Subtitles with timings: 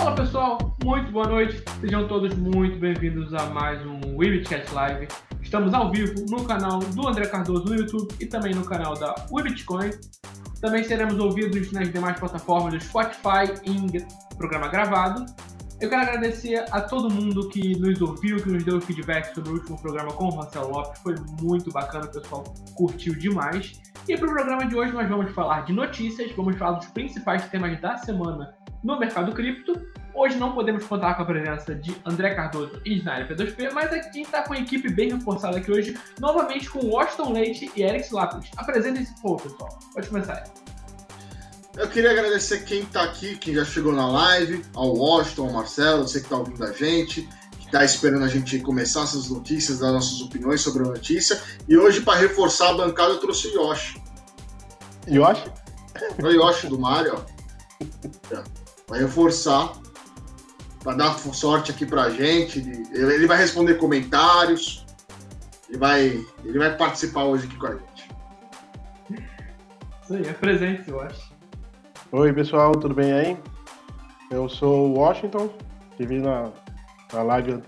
[0.00, 5.08] Fala pessoal, muito boa noite, sejam todos muito bem-vindos a mais um Webcast Live.
[5.42, 9.14] Estamos ao vivo no canal do André Cardoso no YouTube e também no canal da
[9.30, 9.90] Webitcoin.
[10.58, 13.88] Também seremos ouvidos nas demais plataformas do Spotify em
[14.38, 15.26] programa gravado.
[15.78, 19.52] Eu quero agradecer a todo mundo que nos ouviu, que nos deu feedback sobre o
[19.52, 20.98] último programa com o Marcelo Lopes.
[21.02, 22.44] Foi muito bacana, o pessoal
[22.74, 23.78] curtiu demais.
[24.08, 27.46] E para o programa de hoje nós vamos falar de notícias, vamos falar dos principais
[27.50, 29.80] temas da semana no mercado cripto.
[30.12, 33.96] Hoje não podemos contar com a presença de André Cardoso e Sniper P2P, mas a
[33.96, 38.12] gente está com a equipe bem reforçada aqui hoje, novamente com Washington Leite e Eric
[38.12, 38.50] Lapis.
[38.56, 39.78] Apresentem-se um pouco, pessoal.
[39.94, 40.44] Pode começar.
[41.76, 46.06] Eu queria agradecer quem está aqui, quem já chegou na live, ao Washington, ao Marcelo,
[46.06, 47.22] você que está ouvindo a gente,
[47.58, 51.40] que está esperando a gente começar essas notícias, dar nossas opiniões sobre a notícia.
[51.68, 54.02] E hoje, para reforçar a bancada, eu trouxe o Yoshi.
[55.08, 55.44] Yoshi?
[56.20, 58.44] O Yoshi do Mario, ó.
[58.90, 59.72] Vai reforçar,
[60.82, 62.58] para dar sorte aqui pra gente.
[62.92, 64.84] Ele vai responder comentários.
[65.68, 68.10] Ele vai, ele vai participar hoje aqui com a gente.
[70.02, 71.32] Isso aí, é presente, eu acho.
[72.10, 73.38] Oi, pessoal, tudo bem aí?
[74.28, 75.48] Eu sou o Washington,
[75.92, 76.50] estive na,
[77.12, 77.62] na live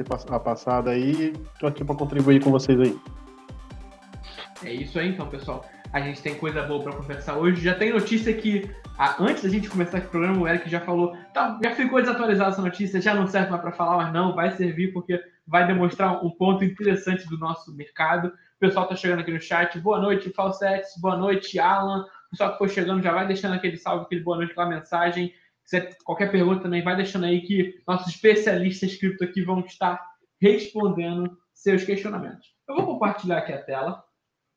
[0.44, 2.98] passada aí estou aqui para contribuir com vocês aí.
[4.64, 5.64] É isso aí então, pessoal.
[5.92, 7.62] A gente tem coisa boa para conversar hoje.
[7.62, 8.68] Já tem notícia que,
[9.18, 12.62] antes da gente começar esse programa, o Eric já falou, tá, já ficou desatualizada essa
[12.62, 16.30] notícia, já não serve mais para falar, mas não, vai servir porque vai demonstrar um
[16.30, 18.28] ponto interessante do nosso mercado.
[18.28, 19.78] O pessoal está chegando aqui no chat.
[19.80, 20.92] Boa noite, Falsetes.
[21.00, 24.52] Boa noite, Alan pessoal que for chegando já vai deixando aquele salve, aquele boa noite,
[24.52, 25.32] aquela mensagem.
[25.64, 30.02] Se qualquer pergunta também vai deixando aí que nossos especialistas cripto aqui vão estar
[30.40, 32.54] respondendo seus questionamentos.
[32.66, 34.02] Eu vou compartilhar aqui a tela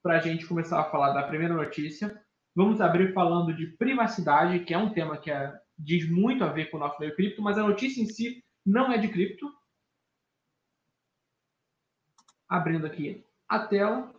[0.02, 2.20] para a gente começar a falar da primeira notícia.
[2.56, 6.70] Vamos abrir falando de privacidade, que é um tema que é, diz muito a ver
[6.72, 9.52] com o nosso meio cripto, mas a notícia em si não é de cripto.
[12.48, 14.16] Abrindo aqui a tela.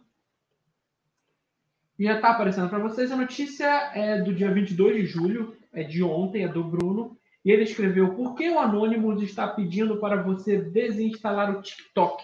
[1.98, 3.10] E já está aparecendo para vocês.
[3.10, 7.18] A notícia é do dia 22 de julho, é de ontem, é do Bruno.
[7.42, 12.22] E ele escreveu: Por que o Anonymous está pedindo para você desinstalar o TikTok?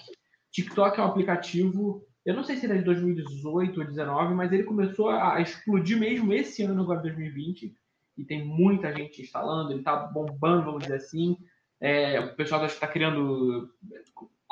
[0.51, 4.63] TikTok é um aplicativo, eu não sei se é de 2018 ou 2019, mas ele
[4.63, 7.75] começou a explodir mesmo esse ano, agora 2020.
[8.17, 11.37] E tem muita gente instalando, ele está bombando, vamos dizer assim.
[11.81, 13.69] É, o pessoal está criando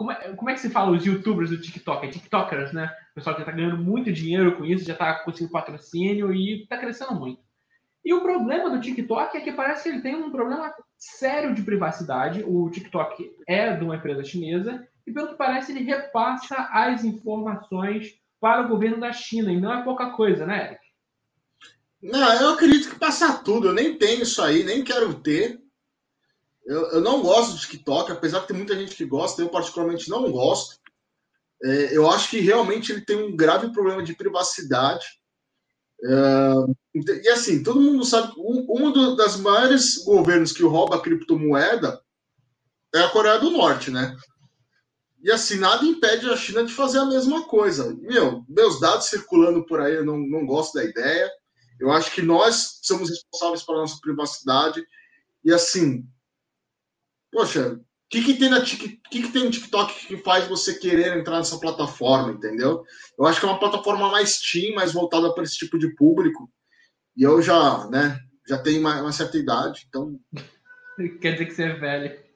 [0.00, 2.06] como é, como é que se fala os youtubers do TikTok?
[2.06, 2.90] É TikTokers, né?
[3.12, 7.14] O pessoal está ganhando muito dinheiro com isso, já está conseguindo patrocínio e está crescendo
[7.14, 7.42] muito.
[8.02, 11.62] E o problema do TikTok é que parece que ele tem um problema sério de
[11.62, 12.42] privacidade.
[12.42, 18.14] O TikTok é de uma empresa chinesa e, pelo que parece, ele repassa as informações
[18.40, 19.52] para o governo da China.
[19.52, 20.80] E não é pouca coisa, né, Eric?
[22.02, 23.68] Não, eu acredito que passa tudo.
[23.68, 25.60] Eu nem tenho isso aí, nem quero ter.
[26.64, 30.08] Eu, eu não gosto do TikTok, apesar de ter muita gente que gosta, eu particularmente
[30.08, 30.78] não gosto.
[31.62, 35.04] É, eu acho que realmente ele tem um grave problema de privacidade.
[36.02, 36.52] É,
[37.22, 42.00] e assim, todo mundo sabe um, um das maiores governos que rouba criptomoeda
[42.94, 44.16] é a Coreia do Norte, né?
[45.22, 47.94] E assim, nada impede a China de fazer a mesma coisa.
[48.00, 51.30] Meu, meus dados circulando por aí, eu não, não gosto da ideia.
[51.78, 54.82] Eu acho que nós somos responsáveis pela nossa privacidade.
[55.44, 56.06] E assim,
[57.30, 61.16] poxa, o que, que, tem na, que, que tem no TikTok que faz você querer
[61.18, 62.82] entrar nessa plataforma, entendeu?
[63.18, 66.50] Eu acho que é uma plataforma mais teen, mais voltada para esse tipo de público.
[67.16, 70.18] E eu já, né, já tenho uma, uma certa idade, então.
[71.20, 72.29] Quer dizer que você é velho.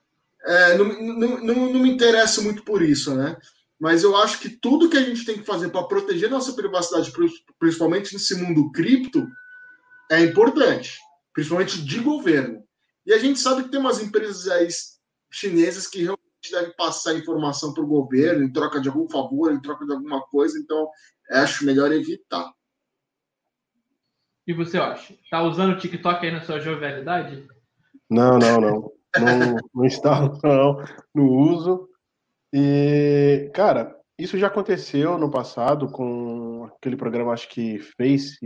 [0.47, 3.37] É, não, não, não, não me interessa muito por isso, né?
[3.81, 7.13] Mas eu acho que tudo que a gente tem que fazer para proteger nossa privacidade,
[7.59, 9.27] principalmente nesse mundo cripto,
[10.11, 10.99] é importante,
[11.33, 12.63] principalmente de governo.
[13.07, 14.69] E a gente sabe que tem umas empresas aí
[15.31, 19.61] chinesas que realmente devem passar informação para o governo em troca de algum favor, em
[19.61, 20.89] troca de alguma coisa, então
[21.31, 22.53] acho melhor evitar.
[24.47, 25.17] E você acha?
[25.31, 27.47] Tá usando o TikTok aí na sua jovialidade?
[28.11, 28.93] Não, não, não.
[29.21, 30.85] Não, não instalo, não.
[31.15, 31.89] Não uso.
[32.53, 38.39] E, cara, isso já aconteceu no passado com aquele programa, acho que Face,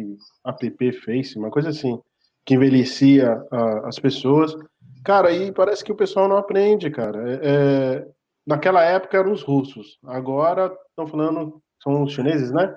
[0.47, 2.01] app Face, uma coisa assim
[2.45, 4.57] que envelhecia a, as pessoas.
[5.05, 7.31] Cara, e parece que o pessoal não aprende, cara.
[7.31, 8.09] É, é,
[8.47, 12.75] naquela época eram os russos, agora estão falando, são os chineses, né?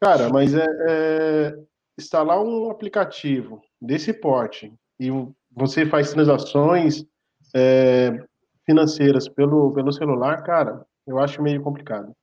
[0.00, 1.58] Cara, mas é, é
[1.98, 5.10] instalar um aplicativo desse porte e
[5.54, 7.04] você faz transações
[7.54, 8.24] é,
[8.66, 12.14] financeiras pelo, pelo celular, cara, eu acho meio complicado.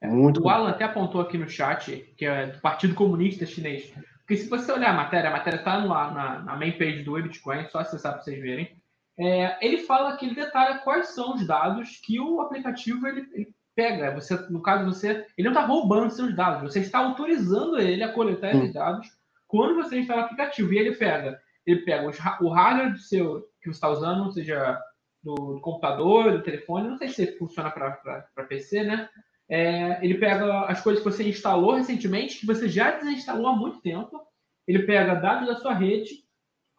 [0.00, 3.92] É, Muito o Alan até apontou aqui no chat, que é do Partido Comunista Chinês.
[4.18, 7.66] Porque se você olhar a matéria, a matéria está na, na main page do Bitcoin,
[7.68, 8.76] só acessar para vocês verem.
[9.18, 13.54] é, ele fala que ele detalha quais são os dados que o aplicativo ele, ele
[13.74, 14.14] pega.
[14.14, 18.12] Você, no caso, você, ele não está roubando seus dados, você está autorizando ele a
[18.12, 19.08] coletar esses dados
[19.46, 20.72] quando você instala o aplicativo.
[20.72, 22.10] E ele pega, ele pega
[22.40, 24.80] o hardware do seu que você está usando, seja
[25.22, 29.08] do, computador, do telefone, não sei se funciona para PC, né?
[29.48, 33.80] É, ele pega as coisas que você instalou recentemente, que você já desinstalou há muito
[33.80, 34.20] tempo.
[34.66, 36.22] Ele pega dados da sua rede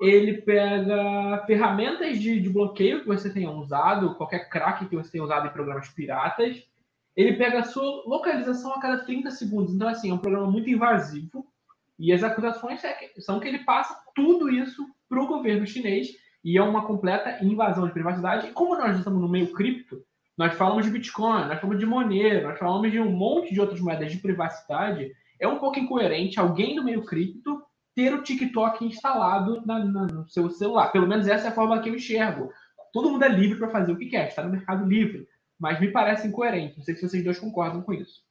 [0.01, 5.23] ele pega ferramentas de, de, bloqueio que você tenha usado, qualquer crack que você tenha
[5.23, 6.61] usado em programas piratas.
[7.15, 9.73] Ele pega a sua localização a cada 30 segundos.
[9.73, 11.47] Então, assim, é um programa muito invasivo.
[11.99, 16.07] E as acusações é são que ele passa tudo isso para o governo chinês
[16.43, 18.47] e é uma completa invasão de privacidade.
[18.47, 20.03] E como nós estamos no meio cripto,
[20.37, 23.79] nós falamos de Bitcoin, nós falamos de Monero, nós falamos de um monte de outras
[23.79, 25.11] moedas de privacidade.
[25.39, 27.61] É um pouco incoerente alguém do meio cripto
[27.95, 30.91] ter o TikTok instalado na, na, no seu celular.
[30.91, 32.49] Pelo menos essa é a forma que eu enxergo.
[32.91, 35.27] Todo mundo é livre para fazer o que quer, está no mercado livre.
[35.59, 36.77] Mas me parece incoerente.
[36.77, 38.21] Não sei se vocês dois concordam com isso.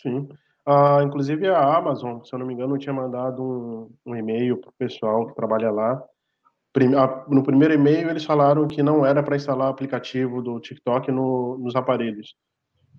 [0.00, 0.28] Sim.
[0.66, 4.70] Ah, inclusive a Amazon, se eu não me engano, tinha mandado um, um e-mail para
[4.70, 6.02] o pessoal que trabalha lá.
[7.28, 11.74] No primeiro e-mail, eles falaram que não era para instalar aplicativo do TikTok no, nos
[11.74, 12.36] aparelhos.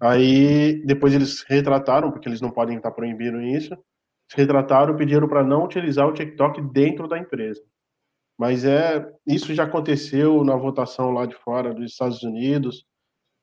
[0.01, 3.77] Aí, depois eles retrataram, porque eles não podem estar proibindo isso,
[4.35, 7.61] retrataram, pediram para não utilizar o TikTok dentro da empresa.
[8.37, 12.83] Mas é isso já aconteceu na votação lá de fora dos Estados Unidos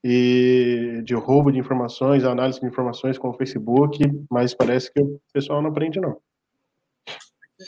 [0.04, 3.98] e de roubo de informações, análise de informações com o Facebook,
[4.30, 6.16] mas parece que o pessoal não aprende não.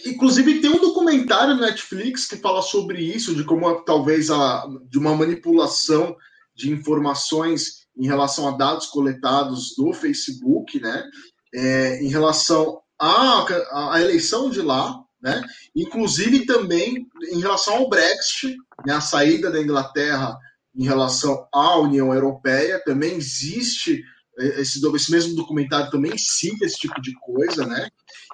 [0.06, 4.98] Inclusive tem um documentário no Netflix que fala sobre isso, de como talvez a de
[4.98, 6.16] uma manipulação
[6.54, 11.04] de informações em relação a dados coletados do Facebook, né?
[11.52, 15.42] É, em relação a, a eleição de lá, né?
[15.74, 18.56] inclusive também em relação ao Brexit,
[18.86, 18.94] né?
[18.94, 20.38] a saída da Inglaterra
[20.74, 24.02] em relação à União Europeia, também existe
[24.38, 27.88] é, esse, esse mesmo documentário também cita esse tipo de coisa, né?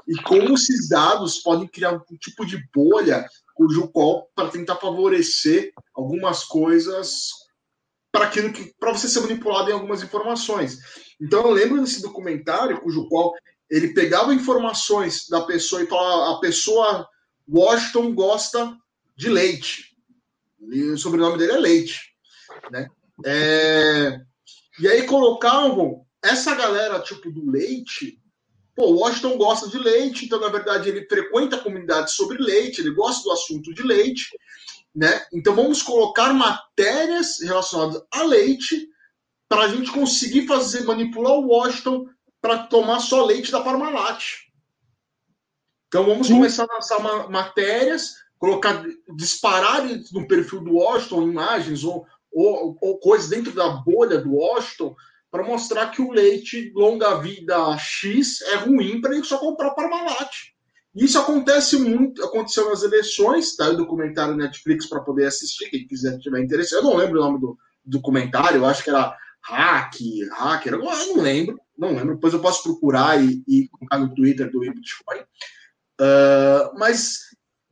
[0.07, 5.73] E como esses dados podem criar um tipo de bolha cujo qual para tentar favorecer
[5.95, 7.31] algumas coisas
[8.13, 10.79] para aquilo que para você ser manipulado em algumas informações.
[11.21, 13.33] Então eu lembro desse documentário cujo qual
[13.69, 17.09] ele pegava informações da pessoa e falava: a pessoa
[17.49, 18.77] Washington gosta
[19.17, 19.97] de leite.
[20.61, 22.16] E o sobrenome dele é Leite.
[22.71, 22.89] Né?
[23.25, 24.21] É...
[24.79, 28.21] E aí colocavam essa galera tipo do leite.
[28.75, 32.91] Pô, Washington gosta de leite, então na verdade ele frequenta a comunidade sobre leite, ele
[32.91, 34.29] gosta do assunto de leite,
[34.95, 35.25] né?
[35.33, 38.87] Então vamos colocar matérias relacionadas a leite
[39.49, 42.07] para a gente conseguir fazer manipular o Washington
[42.41, 44.47] para tomar só leite da Parmalat.
[45.89, 46.35] Então vamos Sim.
[46.35, 48.85] começar a lançar matérias, colocar,
[49.17, 54.95] disparar no perfil do Washington imagens ou, ou, ou coisas dentro da bolha do Washington
[55.31, 60.31] para mostrar que o leite longa vida X é ruim para ele só comprar Parmalat.
[60.95, 63.69] Isso acontece muito, aconteceu nas eleições, tá?
[63.69, 66.75] O documentário Netflix para poder assistir, quem quiser tiver interesse.
[66.75, 69.95] Eu não lembro o nome do documentário, eu acho que era Hack,
[70.33, 74.51] Hacker, eu não lembro não lembro, depois eu posso procurar e, e colocar no Twitter
[74.51, 75.21] do Bitcoin.
[76.01, 77.21] Uh, mas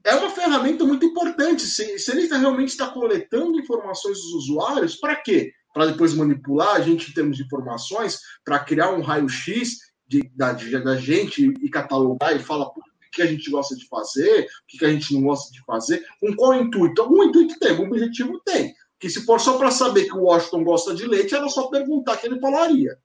[0.04, 1.62] é uma ferramenta muito importante.
[1.62, 5.52] Se, se ele realmente está coletando informações dos usuários, para quê?
[5.72, 9.78] Para depois manipular a gente em termos de informações, para criar um raio-x
[10.34, 12.74] da, da gente e catalogar e falar o
[13.10, 16.34] que a gente gosta de fazer, o que a gente não gosta de fazer, com
[16.34, 17.00] qual intuito?
[17.00, 18.74] Algum intuito tem, algum objetivo tem.
[18.98, 22.16] Que se for só para saber que o Washington gosta de leite, era só perguntar
[22.16, 22.98] que ele falaria.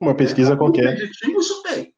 [0.00, 0.98] Uma pesquisa é, qualquer.
[0.98, 1.93] isso tem.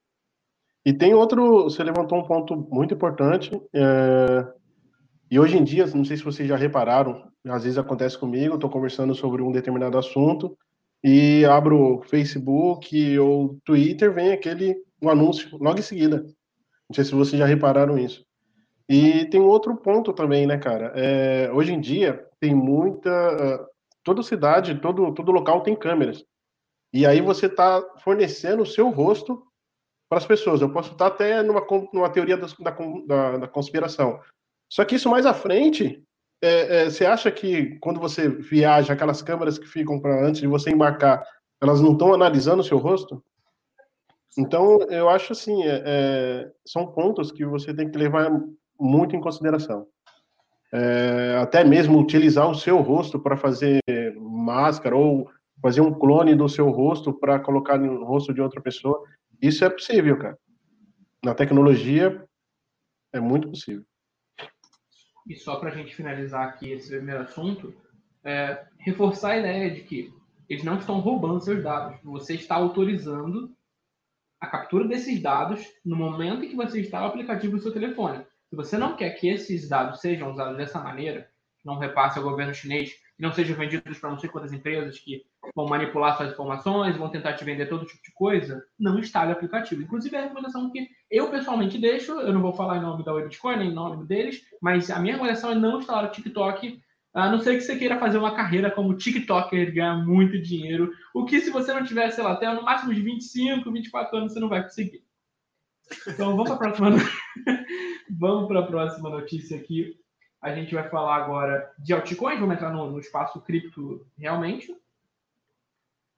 [0.86, 4.46] E tem outro, você levantou um ponto muito importante, é,
[5.28, 8.70] e hoje em dia, não sei se vocês já repararam, às vezes acontece comigo, estou
[8.70, 10.56] conversando sobre um determinado assunto,
[11.02, 16.18] e abro Facebook ou Twitter, vem aquele um anúncio logo em seguida.
[16.88, 18.24] Não sei se vocês já repararam isso.
[18.88, 20.92] E tem outro ponto também, né, cara?
[20.94, 23.10] É, hoje em dia tem muita.
[24.04, 26.24] Toda cidade, todo, todo local tem câmeras.
[26.92, 29.45] E aí você está fornecendo o seu rosto
[30.08, 30.60] para as pessoas.
[30.60, 32.46] Eu posso estar até numa, numa teoria da,
[33.06, 34.20] da, da conspiração.
[34.68, 36.02] Só que isso mais à frente,
[36.42, 40.46] é, é, você acha que quando você viaja, aquelas câmeras que ficam para antes de
[40.46, 41.24] você embarcar,
[41.60, 43.22] elas não estão analisando o seu rosto?
[44.38, 48.30] Então, eu acho assim, é, é são pontos que você tem que levar
[48.78, 49.86] muito em consideração.
[50.72, 53.80] É, até mesmo utilizar o seu rosto para fazer
[54.18, 55.30] máscara ou
[55.62, 59.02] fazer um clone do seu rosto para colocar no rosto de outra pessoa.
[59.40, 60.38] Isso é possível, cara.
[61.24, 62.24] Na tecnologia
[63.12, 63.84] é muito possível.
[65.28, 67.74] e só para a gente finalizar aqui esse primeiro assunto,
[68.22, 70.12] é, reforçar a ideia de que
[70.48, 71.98] eles não estão roubando seus dados.
[72.04, 73.52] Você está autorizando
[74.40, 78.24] a captura desses dados no momento em que você instala o aplicativo no seu telefone.
[78.48, 81.28] Se você não quer que esses dados sejam usados dessa maneira,
[81.64, 85.24] não repasse ao governo chinês e não sejam vendidos para não sei quantas empresas que
[85.54, 89.32] vão manipular suas informações, vão tentar te vender todo tipo de coisa, não instale o
[89.32, 89.82] aplicativo.
[89.82, 93.14] Inclusive, é a recomendação que eu pessoalmente deixo, eu não vou falar em nome da
[93.14, 96.80] Bitcoin, nem em nome deles, mas a minha recomendação é não instalar o TikTok,
[97.14, 101.24] a não ser que você queira fazer uma carreira como TikToker, ganhar muito dinheiro, o
[101.24, 104.40] que se você não tiver, sei lá, até no máximo de 25, 24 anos, você
[104.40, 105.02] não vai conseguir.
[106.06, 106.90] Então, vamos para a próxima...
[108.10, 109.98] vamos para a próxima notícia aqui.
[110.40, 114.74] A gente vai falar agora de altcoins, vamos entrar no, no espaço cripto realmente.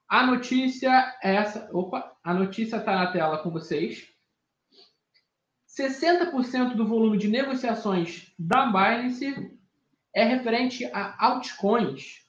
[0.08, 0.90] A notícia
[1.22, 1.68] é essa.
[1.72, 4.08] Opa, a notícia está na tela com vocês.
[5.68, 9.56] 60% do volume de negociações da Binance
[10.14, 12.26] é referente a altcoins.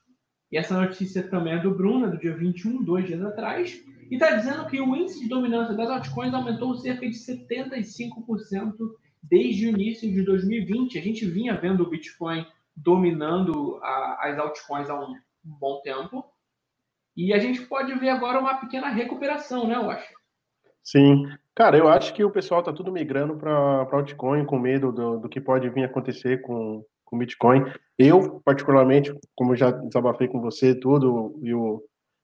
[0.52, 3.82] E essa notícia também é do Bruno, do dia 21, dois dias atrás.
[4.10, 8.74] E está dizendo que o índice de dominância das altcoins aumentou cerca de 75%
[9.22, 10.98] desde o início de 2020.
[10.98, 12.46] A gente vinha vendo o Bitcoin
[12.76, 16.26] dominando a, as altcoins há um, bom tempo.
[17.16, 20.14] E a gente pode ver agora uma pequena recuperação, né, acho.
[20.84, 21.28] Sim.
[21.54, 25.30] Cara, eu acho que o pessoal tá tudo migrando para altcoin com medo do, do
[25.30, 27.66] que pode vir acontecer com, com Bitcoin.
[27.98, 31.84] Eu, particularmente, como já desabafei com você tudo, e o,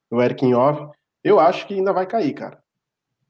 [0.09, 2.63] o Eric off, eu acho que ainda vai cair, cara.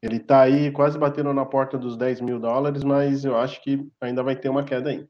[0.05, 3.89] Ele está aí quase batendo na porta dos 10 mil dólares, mas eu acho que
[3.99, 5.07] ainda vai ter uma queda aí.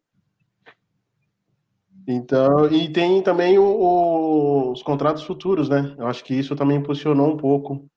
[2.07, 5.93] Então, e tem também o, o, os contratos futuros, né?
[5.97, 7.89] Eu acho que isso também impulsionou um pouco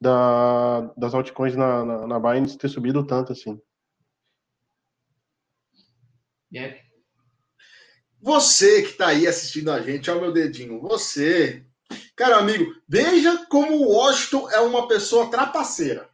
[0.00, 3.60] da, das altcoins na, na, na Binance ter subido tanto assim.
[6.54, 6.78] Yeah.
[8.20, 10.80] Você que está aí assistindo a gente, olha o meu dedinho.
[10.82, 11.66] Você,
[12.14, 16.08] cara amigo, veja como o Washington é uma pessoa trapaceira.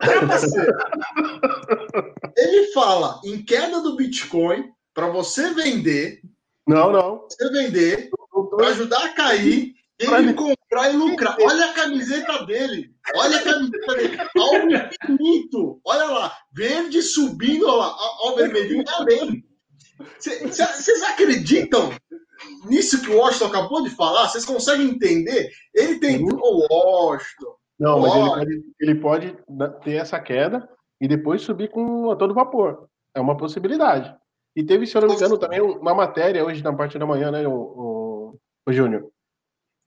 [2.36, 6.20] Ele fala em queda do Bitcoin para você vender.
[6.66, 7.26] Não, não.
[7.28, 8.10] Você vender
[8.50, 11.36] para ajudar a cair, ele comprar e lucrar.
[11.40, 12.94] Olha a camiseta dele.
[13.14, 14.18] Olha a camiseta dele.
[14.36, 15.80] Algo infinito.
[15.84, 16.36] Olha lá.
[16.52, 17.96] Verde subindo, olha lá.
[18.20, 19.44] Olha o vermelhinho além.
[20.18, 21.90] Vocês acreditam
[22.66, 24.28] nisso que o Washington acabou de falar?
[24.28, 25.50] Vocês conseguem entender?
[25.74, 26.22] Ele tem.
[26.22, 26.38] Uhum.
[26.38, 27.56] O Washington.
[27.78, 29.38] Não, mas ele pode, ele pode,
[29.82, 30.68] ter essa queda
[31.00, 32.88] e depois subir com a todo vapor.
[33.14, 34.14] É uma possibilidade.
[34.54, 37.30] E teve, se eu não me engano, também uma matéria hoje na parte da manhã,
[37.30, 39.10] né, o, o, o Júnior,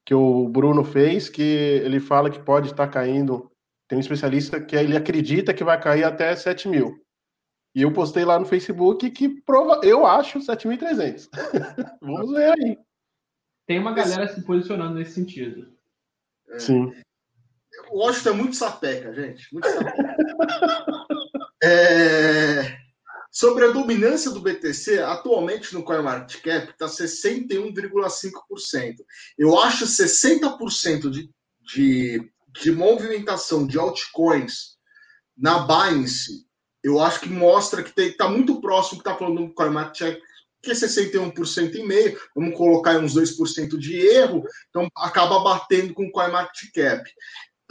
[0.06, 3.52] que o Bruno fez, que ele fala que pode estar caindo.
[3.88, 7.04] Tem um especialista que ele acredita que vai cair até 7 mil.
[7.76, 11.30] E eu postei lá no Facebook que prova, eu acho 7.300.
[12.02, 12.78] Vamos ver aí.
[13.68, 15.72] Tem uma galera se posicionando nesse sentido.
[16.58, 16.92] Sim.
[17.92, 19.48] O Washington é muito sapeca, gente.
[19.52, 19.94] Muito sapeca.
[21.64, 22.78] é...
[23.32, 28.96] Sobre a dominância do BTC, atualmente no CoinMarketCap está 61,5%.
[29.38, 31.30] Eu acho 60% de,
[31.62, 34.80] de, de movimentação de altcoins
[35.38, 36.50] na Binance,
[36.84, 40.22] eu acho que mostra que está muito próximo que está falando no CoinMarketCap,
[40.62, 46.06] que é 61% e meio, vamos colocar uns 2% de erro, então acaba batendo com
[46.06, 47.10] o CoinMarketCap.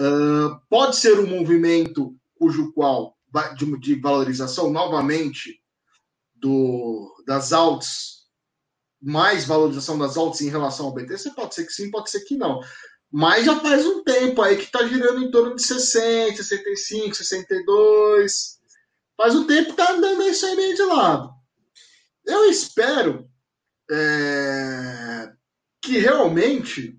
[0.01, 3.17] Uh, pode ser um movimento cujo qual
[3.57, 5.61] de, de valorização novamente
[6.35, 8.27] do, das altas,
[9.01, 12.37] mais valorização das altas em relação ao BTC, pode ser que sim, pode ser que
[12.37, 12.61] não.
[13.11, 18.59] Mas já faz um tempo aí que está girando em torno de 60, 65, 62.
[19.17, 21.33] Faz um tempo que está andando isso aí meio de lado.
[22.25, 23.29] Eu espero
[23.91, 25.33] é,
[25.81, 26.98] que realmente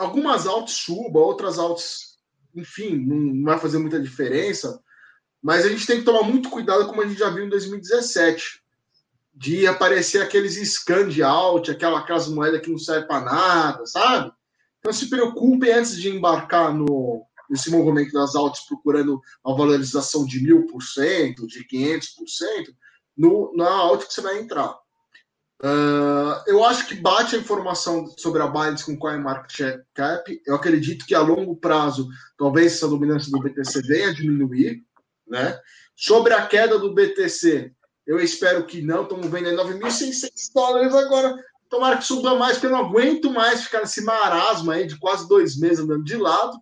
[0.00, 2.16] algumas altas suba, outras altas,
[2.54, 4.82] enfim, não vai fazer muita diferença.
[5.42, 8.62] Mas a gente tem que tomar muito cuidado, como a gente já viu em 2017,
[9.34, 14.32] de aparecer aqueles scan de alt, aquela, aquelas moedas que não servem para nada, sabe?
[14.78, 20.42] Então se preocupem antes de embarcar no, nesse movimento das altas procurando uma valorização de
[20.42, 22.04] mil por cento, de 500%,
[23.16, 24.74] no, na alt que você vai entrar.
[25.62, 30.42] Uh, eu acho que bate a informação sobre a Binance com CoinMarketCap.
[30.46, 34.82] Eu acredito que a longo prazo, talvez essa dominância do BTC venha a diminuir.
[35.28, 35.58] Né?
[35.94, 37.72] Sobre a queda do BTC,
[38.06, 39.02] eu espero que não.
[39.02, 41.36] Estamos vendo aí 9.600 dólares agora.
[41.68, 45.28] Tomara que suba mais, porque eu não aguento mais ficar nesse marasmo aí de quase
[45.28, 46.58] dois meses andando de lado.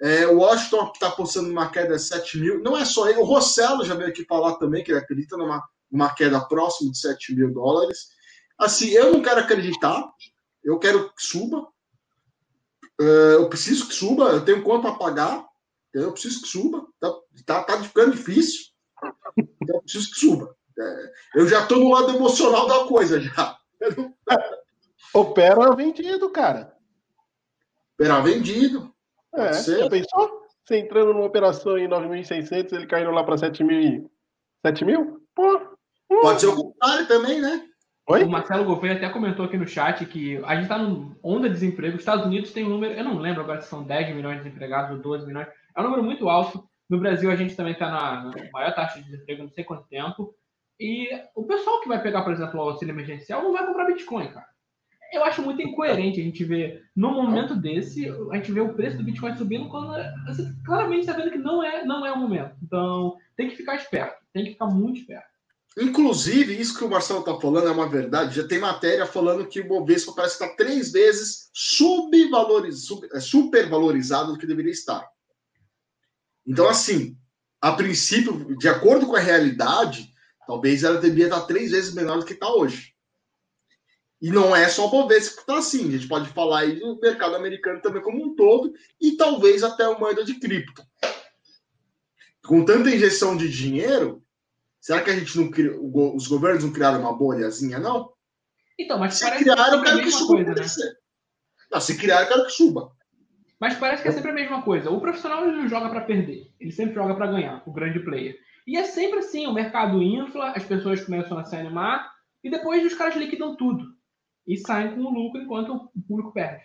[0.00, 2.62] É, o Washington está postando uma queda de 7 mil.
[2.62, 5.62] Não é só ele, o Rossello já veio aqui falar também que ele acredita numa
[5.90, 8.10] uma queda próxima de 7 mil dólares.
[8.60, 10.06] Assim, eu não quero acreditar,
[10.62, 11.66] eu quero que suba.
[13.00, 15.46] Uh, eu preciso que suba, eu tenho conta a pagar,
[15.94, 16.86] eu preciso que suba.
[17.00, 17.10] Tá,
[17.46, 18.66] tá, tá ficando difícil,
[19.62, 20.54] então eu preciso que suba.
[20.78, 23.58] É, eu já estou no lado emocional da coisa, já.
[25.14, 26.76] Opera vendido, cara.
[27.94, 28.94] Opera vendido.
[29.34, 30.42] É, você pensou?
[30.64, 34.10] Você entrando numa operação em 9.600, ele caindo lá para 7 mil?
[34.64, 35.26] 7 mil?
[35.34, 35.56] Pô.
[36.10, 36.20] Hum.
[36.20, 37.69] Pode ser o contrário também, né?
[38.10, 38.24] Oi?
[38.24, 41.54] O Marcelo Gouveia até comentou aqui no chat que a gente está numa onda de
[41.54, 41.94] desemprego.
[41.94, 44.42] Os Estados Unidos tem um número, eu não lembro agora se são 10 milhões de
[44.42, 45.46] desempregados ou 12 milhões.
[45.76, 46.68] É um número muito alto.
[46.88, 49.86] No Brasil, a gente também está na, na, maior taxa de desemprego não sei quanto
[49.86, 50.34] tempo.
[50.80, 54.26] E o pessoal que vai pegar, por exemplo, o auxílio emergencial não vai comprar Bitcoin,
[54.32, 54.46] cara.
[55.12, 58.96] Eu acho muito incoerente a gente ver, no momento desse, a gente vê o preço
[58.96, 59.92] do Bitcoin subindo quando
[60.26, 62.56] você claramente está vendo que não é, não é o momento.
[62.60, 65.30] Então, tem que ficar esperto, tem que ficar muito esperto.
[65.78, 68.36] Inclusive, isso que o Marcelo está falando é uma verdade.
[68.36, 74.32] Já tem matéria falando que o Bovespa parece que está três vezes subvalorizado, é, supervalorizado
[74.32, 75.08] do que deveria estar.
[76.46, 77.16] Então, assim,
[77.60, 80.12] a princípio, de acordo com a realidade,
[80.46, 82.92] talvez ela deveria estar três vezes menor do que está hoje.
[84.20, 85.88] E não é só o Bovespa que está assim.
[85.88, 89.84] A gente pode falar aí do mercado americano também como um todo e talvez até
[89.84, 90.82] a moeda de cripto.
[92.44, 94.22] Com tanta injeção de dinheiro,
[94.80, 95.50] será que a gente não
[96.14, 98.12] os governos não criaram uma bolhazinha, não?
[98.78, 100.44] Então, mas se criaram, eu quero que suba.
[100.44, 100.92] Coisa, né?
[101.70, 102.92] Não, se criaram, eu quero que suba.
[103.60, 104.90] Mas parece que é sempre a mesma coisa.
[104.90, 108.38] O profissional ele não joga para perder, ele sempre joga para ganhar, o grande player.
[108.66, 112.10] E é sempre assim, o mercado infla, as pessoas começam a se animar
[112.42, 113.84] e depois os caras liquidam tudo
[114.46, 116.64] e saem com o lucro enquanto o público perde.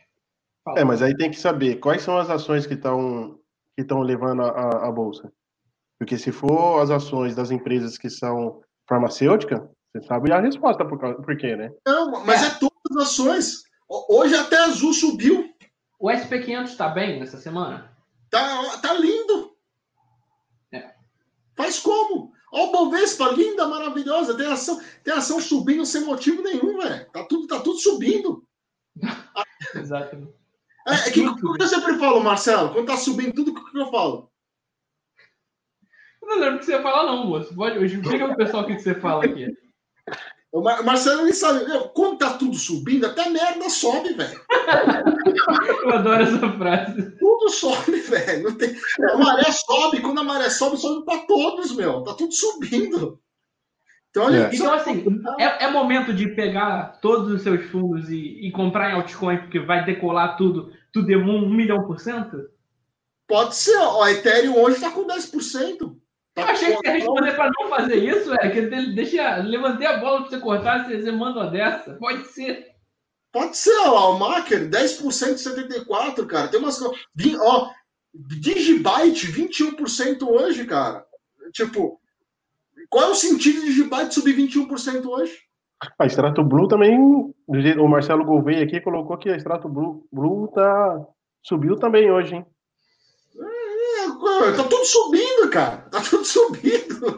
[0.63, 0.79] Fala.
[0.79, 3.39] É, mas aí tem que saber quais são as ações que estão
[3.75, 5.34] que estão levando a, a, bolsa.
[5.98, 9.62] Porque se for as ações das empresas que são farmacêuticas,
[9.92, 11.72] você sabe a resposta por, por quê, né?
[11.86, 12.48] Não, mas é.
[12.48, 13.63] é todas as ações.
[13.88, 15.50] Hoje até a Azul subiu.
[16.00, 17.96] O SP500 está bem nessa semana?
[18.30, 19.56] Tá, tá lindo.
[20.74, 20.93] É.
[21.56, 22.34] Faz como?
[22.52, 24.36] Ó, o Bovespa, linda, maravilhosa.
[24.36, 27.10] Tem ação, tem ação subindo sem motivo nenhum, velho.
[27.12, 28.46] Tá tudo, tá tudo subindo.
[29.76, 30.34] Exatamente.
[30.88, 34.30] É, é que eu sempre falo, Marcelo, quando tá subindo tudo, o que eu falo?
[36.26, 37.54] Eu não lembro o que você ia falar, não, moço.
[37.56, 39.48] Pode, explica pro pessoal o que você fala aqui.
[40.52, 41.66] O Marcelo nem sabe.
[41.94, 44.42] Quando tá tudo subindo, até merda sobe, velho.
[45.84, 47.12] Eu adoro essa frase.
[47.18, 48.58] Tudo sobe, velho.
[48.58, 48.76] Tem...
[49.12, 50.02] A maré sobe.
[50.02, 52.04] Quando a maré sobe, sobe para todos, meu.
[52.04, 53.20] Tá tudo subindo.
[54.10, 54.50] Então, é.
[54.54, 55.06] então assim,
[55.38, 59.60] é, é, momento de pegar todos os seus fundos e, e comprar em altcoin, porque
[59.60, 62.50] vai decolar tudo, tudo de um, um milhão por cento?
[63.28, 63.76] Pode ser.
[63.78, 65.94] Ó, a Ethereum hoje tá com 10%.
[66.36, 69.88] Tá eu achei que você ia responder para não fazer isso, é que deixa, levantei
[69.88, 71.93] a bola para você cortar, você, você manda uma dessa.
[71.93, 72.76] Pode ser.
[73.32, 76.50] Pode ser, ó, o Maker, 10% de 74, cara.
[76.50, 77.00] Tem umas coisas.
[77.39, 77.71] Ó,
[78.13, 81.06] Digibyte, 21% hoje, cara.
[81.54, 82.00] Tipo,
[82.89, 85.38] qual é o sentido de Digibyte subir 21% hoje?
[85.98, 91.06] A Extrato Blue também, o Marcelo Gouveia aqui colocou que a Extrato Blue, Blue tá,
[91.43, 92.45] subiu também hoje, hein?
[94.56, 95.78] Tá tudo subindo, cara.
[95.89, 97.17] Tá tudo subindo.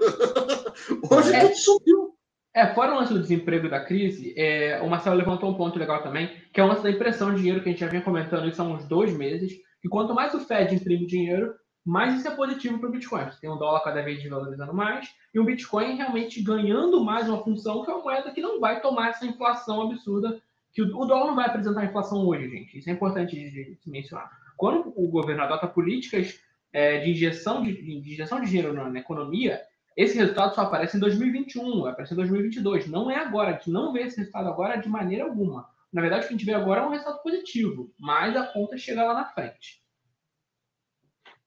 [1.10, 2.17] Hoje é, tudo subiu.
[2.53, 6.01] É, fora o lance do desemprego da crise, é, o Marcelo levantou um ponto legal
[6.01, 8.47] também, que é o lance da impressão de dinheiro, que a gente já vem comentando
[8.47, 11.53] isso há uns dois meses, que quanto mais o Fed imprime dinheiro,
[11.86, 13.25] mais isso é positivo para o Bitcoin.
[13.25, 17.43] Você tem um dólar cada vez desvalorizando mais, e o Bitcoin realmente ganhando mais uma
[17.43, 20.41] função, que é uma moeda que não vai tomar essa inflação absurda,
[20.73, 22.79] que o, o dólar não vai apresentar inflação hoje, gente.
[22.79, 24.31] Isso é importante de, de mencionar.
[24.57, 26.39] Quando o governo adota políticas
[26.77, 29.59] é, de, injeção de, de, injeção de dinheiro na, na, economia,
[29.95, 32.85] esse resultado só aparece em 2021, vai aparecer em 2022.
[32.85, 35.67] Não é agora, a gente não vê esse resultado agora de maneira alguma.
[35.91, 38.77] Na verdade, o que a gente vê agora é um resultado positivo, mas a conta
[38.77, 39.81] chega lá na frente.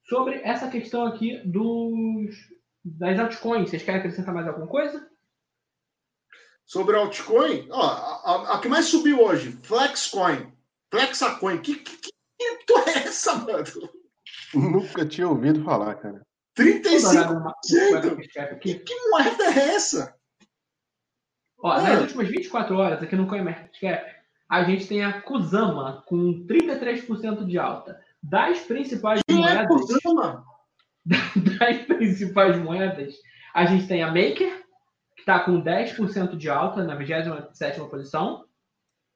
[0.09, 2.35] Sobre essa questão aqui dos,
[2.85, 5.09] das altcoins, vocês querem acrescentar mais alguma coisa?
[6.67, 10.53] Sobre altcoin, ó, a, a, a que mais subiu hoje, Flexcoin.
[10.91, 11.59] Flexacoin.
[11.63, 12.11] Que, que, que
[12.89, 14.00] é essa, mano?
[14.55, 16.23] Nunca tinha ouvido falar, cara.
[16.59, 18.59] 35%?
[18.61, 20.15] Que, que moeda é essa?
[21.63, 21.83] Ó, é.
[21.83, 24.11] Nas últimas 24 horas, aqui no CoinMarketCap,
[24.49, 28.01] a gente tem a Kusama com 33% de alta.
[28.23, 29.63] Das principais que moedas.
[29.63, 30.45] É Kusama?
[31.07, 33.15] Das principais moedas,
[33.55, 34.63] a gente tem a Maker,
[35.17, 38.45] que está com 10% de alta na 27 posição.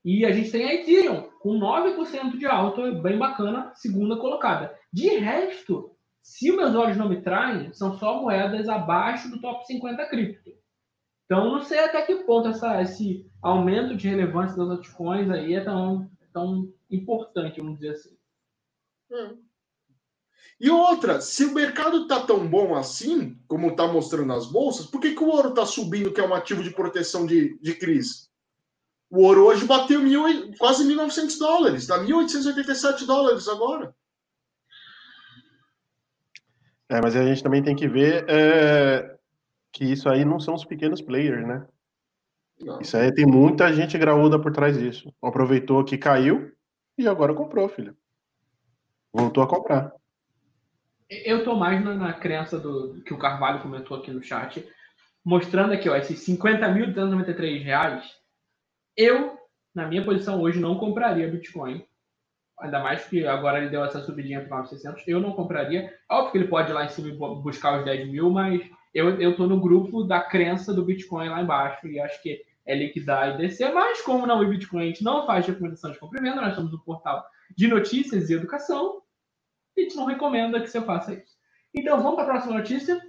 [0.04, 4.74] E a gente tem a Ethereum, com 9% de alta, bem bacana, segunda colocada.
[4.94, 5.90] De resto,
[6.22, 10.52] se meus olhos não me traem, são só moedas abaixo do top 50 cripto.
[11.24, 15.64] Então, não sei até que ponto essa, esse aumento de relevância das altcoins aí é
[15.64, 18.16] tão, tão importante, vamos dizer assim.
[19.10, 19.42] Hum.
[20.60, 25.00] E outra, se o mercado está tão bom assim, como está mostrando as bolsas, por
[25.00, 28.28] que, que o ouro está subindo, que é um ativo de proteção de, de crise?
[29.10, 30.22] O ouro hoje bateu mil,
[30.56, 33.92] quase 1.900 dólares, está 1.887 dólares agora.
[36.88, 39.16] É, mas a gente também tem que ver é,
[39.72, 41.66] que isso aí não são os pequenos players, né?
[42.60, 42.80] Não.
[42.80, 45.12] Isso aí tem muita gente graúda por trás disso.
[45.22, 46.52] Aproveitou que caiu
[46.96, 47.96] e agora comprou, filho.
[49.12, 49.92] Voltou a comprar.
[51.08, 54.66] Eu tô mais na, na crença do que o Carvalho comentou aqui no chat,
[55.24, 58.04] mostrando aqui, ó, esses 50.293 reais.
[58.96, 59.36] Eu,
[59.74, 61.84] na minha posição hoje, não compraria Bitcoin.
[62.60, 65.02] Ainda mais que agora ele deu essa subidinha para 9,600.
[65.08, 65.92] Eu não compraria.
[66.08, 68.62] Óbvio que ele pode ir lá em cima buscar os 10 mil, mas
[68.94, 72.74] eu, eu tô no grupo da crença do Bitcoin lá embaixo e acho que é
[72.74, 73.72] liquidar e descer.
[73.72, 76.54] Mas como não o Bitcoin a gente não faz recomendação de compra e venda, nós
[76.54, 77.24] somos um portal
[77.56, 79.02] de notícias e educação
[79.76, 81.34] a gente não recomenda que você faça isso.
[81.74, 83.00] Então, vamos para a próxima notícia.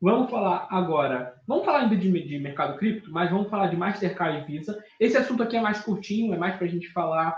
[0.00, 1.40] Vamos falar agora.
[1.46, 4.82] Vamos falar ainda de, de, mercado cripto, mas vamos falar de Mastercard e Visa.
[5.00, 7.36] Esse assunto aqui é mais curtinho, é mais para a gente falar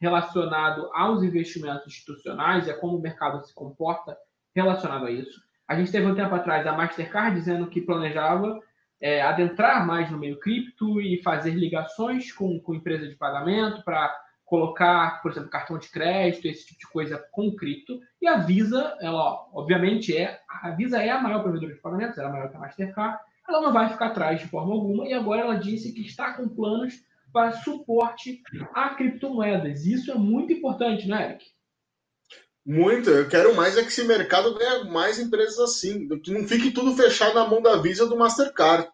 [0.00, 4.16] relacionado aos investimentos institucionais a como o mercado se comporta
[4.54, 5.40] relacionado a isso.
[5.68, 8.58] A gente teve um tempo atrás a Mastercard dizendo que planejava
[9.00, 14.14] é, adentrar mais no meio cripto e fazer ligações com, com empresa de pagamento para
[14.44, 18.00] colocar, por exemplo, cartão de crédito, esse tipo de coisa com cripto.
[18.22, 22.28] E a Visa, ela obviamente é, a Visa é a maior provedora de pagamentos, ela
[22.28, 25.42] é maior que a Mastercard, ela não vai ficar atrás de forma alguma, e agora
[25.42, 26.94] ela disse que está com planos
[27.36, 28.40] para suporte
[28.72, 29.84] a criptomoedas.
[29.84, 31.44] Isso é muito importante, né, Eric?
[32.64, 33.10] Muito.
[33.10, 36.96] Eu quero mais é que esse mercado ganhe mais empresas assim, que não fique tudo
[36.96, 38.88] fechado na mão da Visa do Mastercard.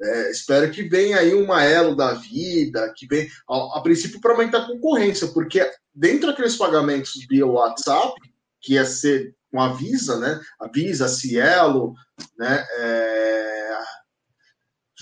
[0.00, 4.32] É, espero que venha aí uma elo da vida, que vem a, a princípio para
[4.32, 8.14] aumentar a concorrência, porque dentro daqueles pagamentos via WhatsApp,
[8.58, 10.40] que ia ser com a Visa, né?
[10.58, 11.92] A Visa, Cielo,
[12.38, 12.64] né?
[12.78, 13.78] É,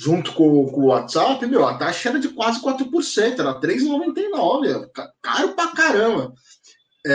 [0.01, 4.89] junto com, com, o WhatsApp, meu, a taxa era de quase 4%, era 3,99%,
[5.21, 6.33] caro pra caramba.
[7.07, 7.13] É,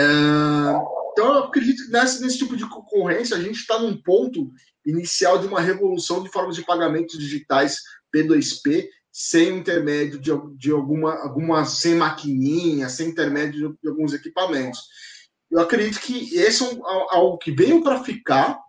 [1.11, 4.51] então, eu acredito que nesse, nesse tipo de concorrência, a gente está num ponto
[4.85, 7.79] inicial de uma revolução de formas de pagamentos digitais
[8.15, 14.79] P2P, sem intermédio de, de alguma, alguma, sem maquininha, sem intermédio de, de alguns equipamentos.
[15.49, 18.59] Eu acredito que esse é um, algo que veio para ficar,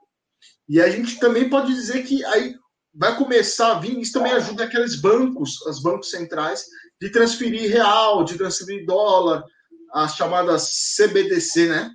[0.66, 2.55] e a gente também pode dizer que aí
[2.96, 6.64] vai começar a vir, isso também ajuda aqueles bancos, os bancos centrais,
[7.00, 9.44] de transferir real, de transferir dólar,
[9.92, 11.90] as chamadas CBDC, né?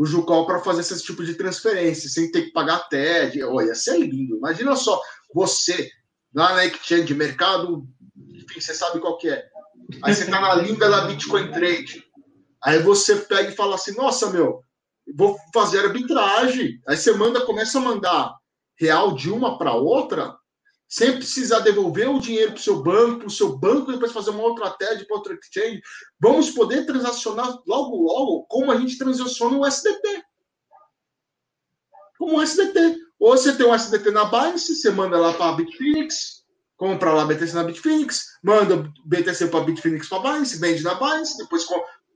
[0.00, 3.44] o Jucol para fazer esse tipo de transferência, sem ter que pagar TED.
[3.44, 4.38] Olha, ia ser lindo.
[4.38, 4.98] Imagina só,
[5.34, 5.90] você
[6.34, 9.46] lá na Exchange, mercado, enfim, você sabe qual que é.
[10.02, 12.02] Aí você tá na linda da Bitcoin Trade.
[12.64, 14.64] Aí você pega e fala assim, nossa, meu,
[15.14, 16.80] vou fazer arbitragem.
[16.88, 18.34] Aí você manda, começa a mandar
[18.80, 20.34] real de uma para outra,
[20.88, 24.30] sem precisar devolver o dinheiro para o seu banco, para o seu banco depois fazer
[24.30, 25.80] uma outra TED para outra exchange.
[26.18, 30.24] Vamos poder transacionar logo, logo, como a gente transaciona o SDT.
[32.18, 32.98] Como o SDT.
[33.20, 36.42] Ou você tem um SDT na Binance, você manda lá para a Bitfinex,
[36.76, 41.36] compra lá BTC na Bitfinex, manda BTC para a Bitfinex para Binance, vende na Binance,
[41.36, 41.66] depois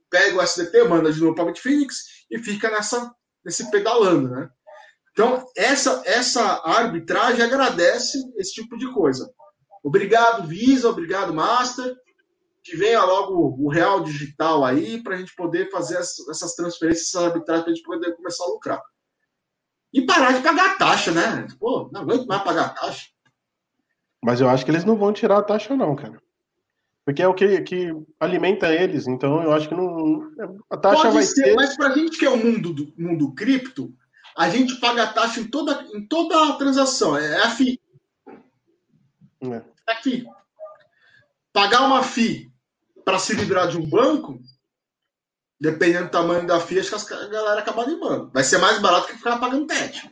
[0.09, 3.13] pega o SDT, manda de novo para a Bitfinex e fica nessa,
[3.45, 4.49] nesse pedalando, né?
[5.15, 9.33] Então, essa, essa arbitragem agradece esse tipo de coisa.
[9.81, 11.95] Obrigado, Visa, obrigado, Master.
[12.61, 17.23] Que venha logo o real digital aí para a gente poder fazer essas transferências, essas
[17.27, 18.81] arbitragens, para a gente poder começar a lucrar.
[19.93, 21.47] E parar de pagar taxa, né?
[21.57, 23.07] Pô, não aguento mais pagar taxa.
[24.21, 26.21] Mas eu acho que eles não vão tirar a taxa, não, cara.
[27.05, 30.29] Porque é o que, que alimenta eles, então eu acho que não.
[30.69, 31.53] A taxa Pode vai ser, ter.
[31.53, 33.93] Mas para a gente que é o mundo do mundo cripto,
[34.35, 37.17] a gente paga a taxa em toda, em toda a transação.
[37.17, 37.79] É a FI.
[39.41, 39.63] É.
[39.89, 40.25] é FI.
[41.53, 42.51] Pagar uma FI
[43.05, 44.41] para se livrar de um banco,
[45.59, 48.29] dependendo do tamanho da FI, acho que a galera acaba animando.
[48.33, 50.11] Vai ser mais barato que ficar pagando TED.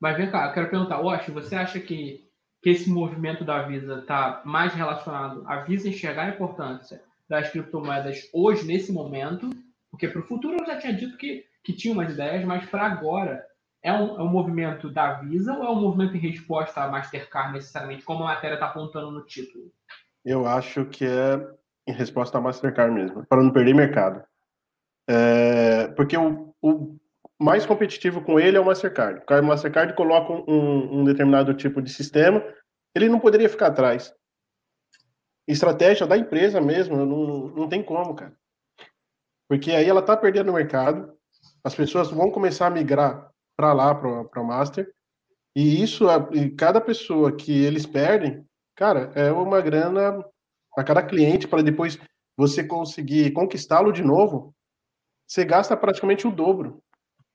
[0.00, 2.30] Mas vem cá, eu quero perguntar, Wash, você acha que,
[2.62, 8.28] que esse movimento da Visa está mais relacionado à Visa enxergar a importância das criptomoedas
[8.32, 9.50] hoje, nesse momento?
[9.90, 12.86] Porque para o futuro eu já tinha dito que que tinham umas ideias, mas para
[12.86, 13.44] agora
[13.82, 17.52] é um, é um movimento da Visa ou é um movimento em resposta à Mastercard
[17.52, 19.70] necessariamente, como a matéria está apontando no título?
[20.24, 21.46] Eu acho que é
[21.86, 24.24] em resposta à Mastercard mesmo, para não perder mercado.
[25.06, 26.96] É, porque o, o,
[27.38, 29.22] mais competitivo com ele é o Mastercard.
[29.28, 32.42] O Mastercard coloca um, um determinado tipo de sistema,
[32.94, 34.14] ele não poderia ficar atrás.
[35.46, 38.32] Estratégia da empresa mesmo, não, não tem como, cara.
[39.46, 41.17] Porque aí ela tá perdendo o mercado,
[41.62, 44.92] as pessoas vão começar a migrar para lá, para o Master,
[45.56, 48.44] e isso, e cada pessoa que eles perdem,
[48.76, 50.24] cara, é uma grana
[50.74, 51.98] para cada cliente, para depois
[52.36, 54.54] você conseguir conquistá-lo de novo,
[55.26, 56.80] você gasta praticamente o dobro.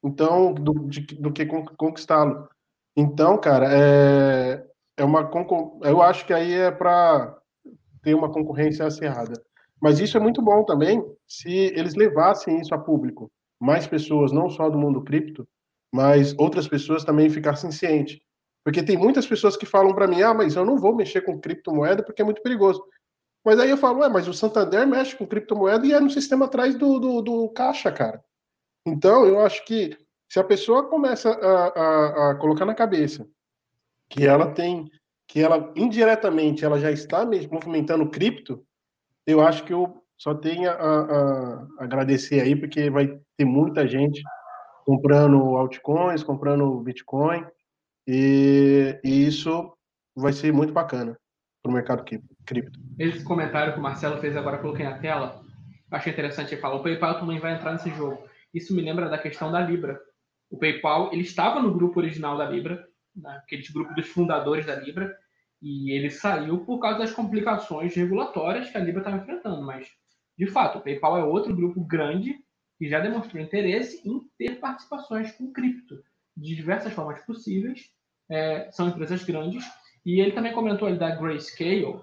[0.01, 2.47] Então, do, de, do que conquistá-lo.
[2.95, 4.65] Então, cara, é,
[4.97, 5.29] é uma
[5.81, 7.37] eu acho que aí é para
[8.01, 9.33] ter uma concorrência acirrada.
[9.81, 13.29] Mas isso é muito bom também se eles levassem isso a público.
[13.63, 15.47] Mais pessoas, não só do mundo cripto,
[15.89, 18.19] mas outras pessoas também ficassem cientes.
[18.61, 21.39] Porque tem muitas pessoas que falam para mim: ah, mas eu não vou mexer com
[21.39, 22.83] criptomoeda porque é muito perigoso.
[23.45, 26.43] Mas aí eu falo: ué, mas o Santander mexe com criptomoeda e é no sistema
[26.43, 28.21] atrás do, do, do caixa, cara.
[28.85, 29.97] Então, eu acho que
[30.29, 33.25] se a pessoa começa a, a, a, colocar na cabeça
[34.09, 34.91] que ela tem,
[35.25, 38.61] que ela indiretamente ela já está movimentando cripto,
[39.25, 44.21] eu acho que eu só tenho a, a, agradecer aí, porque vai ter muita gente
[44.85, 47.45] comprando altcoins, comprando Bitcoin,
[48.07, 49.73] e, e isso
[50.15, 51.17] vai ser muito bacana
[51.61, 52.03] para o mercado
[52.45, 52.79] cripto.
[52.99, 55.41] Esse comentário que o Marcelo fez agora, coloquei na tela,
[55.89, 56.53] achei interessante.
[56.53, 58.21] Ele fala: o PayPal também vai entrar nesse jogo.
[58.53, 59.99] Isso me lembra da questão da Libra.
[60.49, 65.15] O PayPal ele estava no grupo original da Libra, naquele grupo dos fundadores da Libra,
[65.61, 69.65] e ele saiu por causa das complicações regulatórias que a Libra estava enfrentando.
[69.65, 69.87] Mas,
[70.37, 72.39] de fato, o PayPal é outro grupo grande
[72.77, 76.03] que já demonstrou interesse em ter participações com cripto
[76.35, 77.89] de diversas formas possíveis.
[78.29, 79.63] É, são empresas grandes.
[80.05, 82.01] E ele também comentou ali da Grayscale,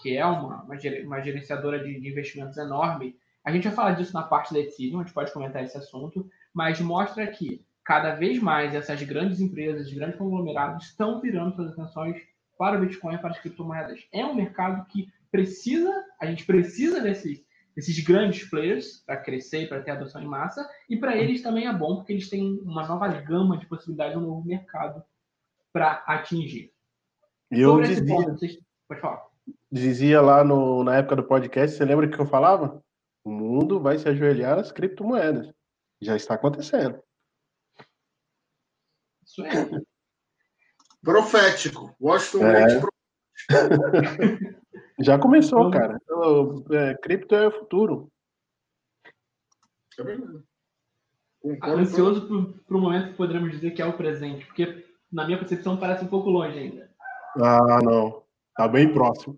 [0.00, 3.16] que é uma, uma, gerenciadora de, investimentos enorme.
[3.44, 6.28] A gente vai falar disso na parte da Ethereum, a gente pode comentar esse assunto,
[6.54, 12.22] mas mostra que cada vez mais essas grandes empresas, grandes conglomerados estão virando suas atenções
[12.56, 14.06] para o Bitcoin, para as criptomoedas.
[14.12, 17.42] É um mercado que precisa, a gente precisa desses,
[17.74, 21.72] desses grandes players para crescer, para ter adoção em massa, e para eles também é
[21.72, 25.02] bom, porque eles têm uma nova gama de possibilidades, um novo mercado
[25.72, 26.72] para atingir.
[27.50, 28.58] E eu dizia, ponto, vocês...
[28.86, 29.26] pode falar.
[29.70, 32.82] dizia lá no, na época do podcast, você lembra o que eu falava?
[33.24, 35.52] O mundo vai se ajoelhar às criptomoedas.
[36.00, 37.00] Já está acontecendo.
[39.24, 39.70] Isso é.
[41.00, 41.94] Profético.
[42.00, 42.80] Washington é.
[42.80, 42.92] profético.
[45.00, 46.00] Já começou, cara.
[46.70, 48.08] É, cripto é o futuro.
[49.98, 50.42] É verdade.
[51.64, 55.76] Ansioso para o momento que poderíamos dizer que é o presente, porque na minha concepção
[55.76, 56.90] parece um pouco longe ainda.
[57.36, 58.22] Ah, não.
[58.54, 59.36] Tá bem próximo.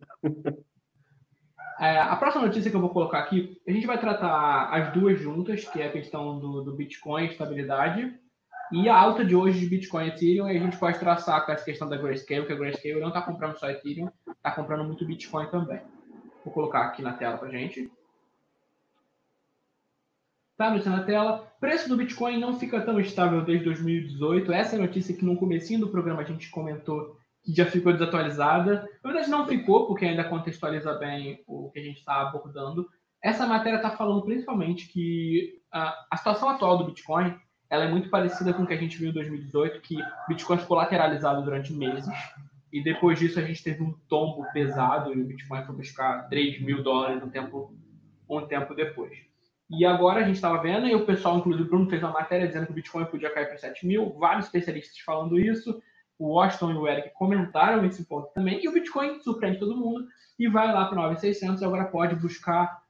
[1.80, 5.18] É, a próxima notícia que eu vou colocar aqui, a gente vai tratar as duas
[5.18, 8.14] juntas, que é a questão do, do Bitcoin, estabilidade,
[8.72, 11.64] e a alta de hoje de Bitcoin e Ethereum, a gente pode traçar com essa
[11.64, 15.46] questão da Grayscale, que a Grayscale não está comprando só Ethereum, está comprando muito Bitcoin
[15.46, 15.80] também.
[16.44, 17.90] Vou colocar aqui na tela para gente.
[20.56, 21.52] Tá, notícia na tela.
[21.58, 24.52] Preço do Bitcoin não fica tão estável desde 2018.
[24.52, 27.92] Essa é a notícia que no comecinho do programa a gente comentou que já ficou
[27.92, 28.88] desatualizada.
[29.02, 32.88] Na verdade, não ficou, porque ainda contextualiza bem o que a gente está abordando.
[33.22, 37.36] Essa matéria está falando principalmente que a, a situação atual do Bitcoin
[37.70, 39.96] ela é muito parecida com o que a gente viu em 2018, que
[40.28, 42.14] Bitcoin ficou lateralizado durante meses,
[42.72, 46.60] e depois disso a gente teve um tombo pesado, e o Bitcoin foi buscar 3
[46.60, 47.74] mil dólares um tempo,
[48.28, 49.16] um tempo depois.
[49.70, 52.46] E agora a gente estava vendo, e o pessoal, inclusive o Bruno, fez uma matéria
[52.46, 55.82] dizendo que o Bitcoin podia cair para 7 mil, vários especialistas falando isso,
[56.18, 60.06] o Washington e o Eric comentaram esse ponto também, e o Bitcoin surpreende todo mundo
[60.38, 62.83] e vai lá para 9.600 e agora pode buscar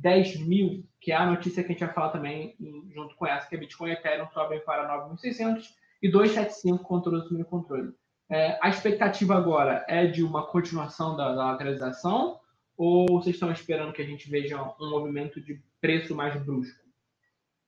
[0.00, 2.56] 10 mil, que é a notícia que a gente vai falar também
[2.94, 5.64] junto com essa, que é Bitcoin e Ethereum sobem para 9.600
[6.02, 7.92] e 275 controle sobre controle.
[8.30, 12.38] É, a expectativa agora é de uma continuação da, da lateralização
[12.76, 16.78] ou vocês estão esperando que a gente veja um movimento de preço mais brusco?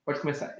[0.04, 0.56] Pode começar.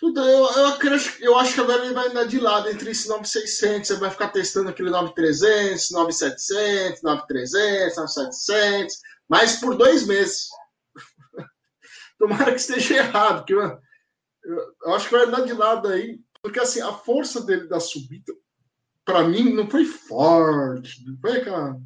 [0.00, 3.96] Eu, eu, eu, acho que agora ele vai andar de lado entre esse 9600, você
[3.96, 8.96] vai ficar testando aquele 9300, 9700, 9300, 9700,
[9.28, 10.48] mas por dois meses.
[12.18, 13.80] Tomara que esteja errado, porque eu,
[14.84, 18.32] eu, acho que vai andar de lado aí, porque assim, a força dele da subida,
[19.04, 21.80] para mim, não foi forte, não foi aquela,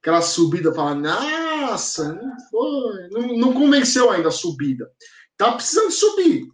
[0.00, 4.90] aquela subida para nossa, não foi, não, não convenceu ainda a subida.
[5.36, 6.48] Tá precisando subir,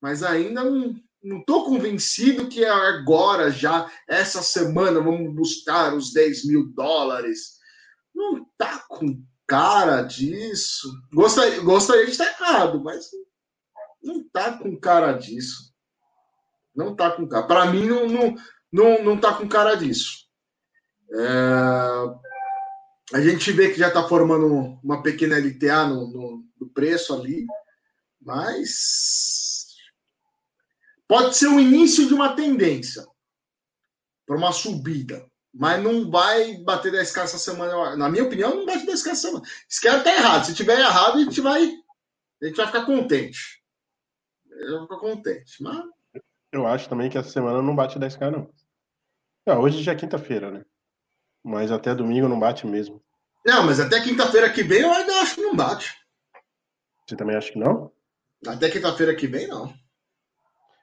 [0.00, 6.12] mas ainda não, não estou convencido que é agora, já, essa semana, vamos buscar os
[6.12, 7.55] 10 mil dólares
[8.16, 10.90] não tá com cara disso.
[11.12, 13.10] Gostaria, gostaria de estar errado, mas
[14.02, 15.74] não tá com cara disso.
[16.74, 17.46] Não tá com cara.
[17.46, 18.34] Para mim, não, não,
[18.72, 20.26] não, não tá com cara disso.
[21.12, 22.26] É...
[23.14, 27.46] A gente vê que já está formando uma pequena LTA no, no, no preço ali,
[28.20, 29.66] mas
[31.06, 33.06] pode ser o início de uma tendência
[34.26, 35.24] para uma subida,
[35.58, 37.96] mas não vai bater 10k essa semana.
[37.96, 39.44] Na minha opinião, não bate 10k essa semana.
[39.68, 40.44] Esse cara tá errado.
[40.44, 41.62] Se tiver errado, a gente vai,
[42.42, 43.62] a gente vai ficar contente.
[44.50, 45.62] Eu vou ficar contente.
[45.62, 45.82] Mas...
[46.52, 48.50] Eu acho também que essa semana não bate 10k, não.
[49.46, 50.64] não hoje já é quinta-feira, né?
[51.42, 53.02] Mas até domingo não bate mesmo.
[53.44, 55.94] Não, mas até quinta-feira que vem eu ainda acho que não bate.
[57.06, 57.90] Você também acha que não?
[58.46, 59.72] Até quinta-feira que vem, não.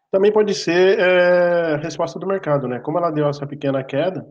[0.09, 2.79] Também pode ser é, resposta do mercado, né?
[2.79, 4.25] Como ela deu essa pequena queda,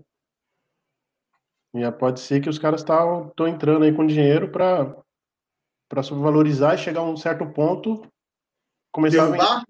[1.99, 4.97] pode ser que os caras estão entrando aí com dinheiro para
[5.89, 8.03] para subvalorizar e chegar a um certo ponto
[8.91, 9.63] começar Derrubar?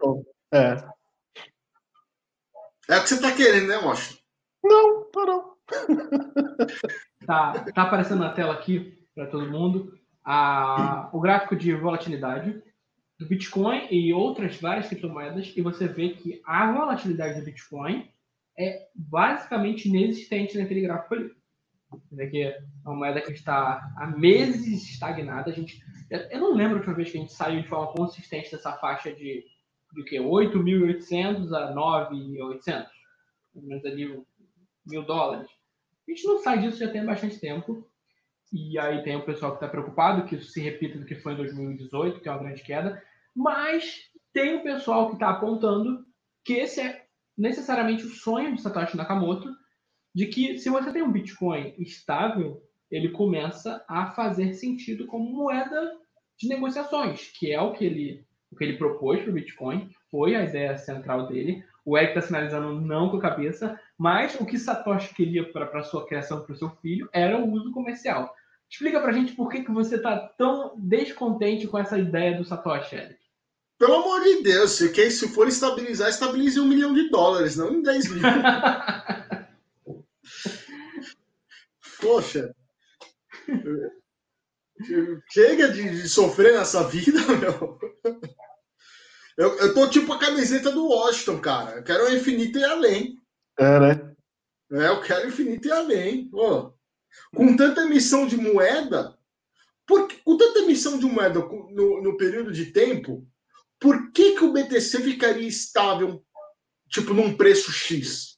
[0.53, 0.93] a É.
[2.89, 4.23] É o que você está querendo, né, Washington?
[4.63, 5.57] Não, tá não.
[7.27, 12.63] tá, tá aparecendo na tela aqui para todo mundo a, o gráfico de volatilidade
[13.19, 18.09] do Bitcoin e outras várias criptomoedas e você vê que a volatilidade do Bitcoin
[18.59, 21.42] é basicamente inexistente naquele gráfico ali.
[22.11, 25.51] Vê que é uma moeda que está há meses estagnada.
[25.51, 28.51] A gente, eu não lembro a última vez que a gente saiu de forma consistente
[28.51, 29.45] dessa faixa de,
[29.95, 32.87] de que 8.800 a 9.800,
[33.53, 34.23] pelo menos ali
[34.87, 35.49] mil dólares.
[36.09, 37.87] A gente não sai disso já tem bastante tempo.
[38.53, 41.33] E aí tem o pessoal que está preocupado que isso se repita do que foi
[41.33, 43.03] em 2018, que é uma grande queda.
[43.35, 46.05] Mas tem o pessoal que está apontando
[46.45, 49.49] que esse é necessariamente o sonho de Satoshi Nakamoto,
[50.15, 55.93] de que se você tem um Bitcoin estável, ele começa a fazer sentido como moeda
[56.39, 60.35] de negociações, que é o que ele, o que ele propôs para o Bitcoin, foi
[60.35, 61.65] a ideia central dele.
[61.85, 65.83] O Eric está sinalizando não com a cabeça, mas o que Satoshi queria para a
[65.83, 68.33] sua criação, para o seu filho, era o uso comercial.
[68.71, 72.45] Explica para a gente por que, que você está tão descontente com essa ideia do
[72.45, 73.23] Satoshi, Eric.
[73.79, 77.73] Pelo amor de Deus, se, quer, se for estabilizar, estabilize um milhão de dólares, não
[77.75, 78.23] em 10 mil.
[82.03, 82.53] Poxa.
[85.31, 87.79] Chega de, de, sofrer nessa vida, meu.
[89.39, 91.77] Eu, eu tô tipo a camiseta do Washington, cara.
[91.77, 93.17] Eu quero o infinito e além.
[93.59, 94.15] É, né?
[94.73, 96.29] É, eu quero infinito e além.
[96.29, 96.75] Pô,
[97.35, 99.17] com tanta emissão de moeda,
[99.87, 103.27] porque, com tanta emissão de moeda no, no período de tempo,
[103.79, 106.25] por que, que o BTC ficaria estável,
[106.89, 108.32] tipo, num preço X?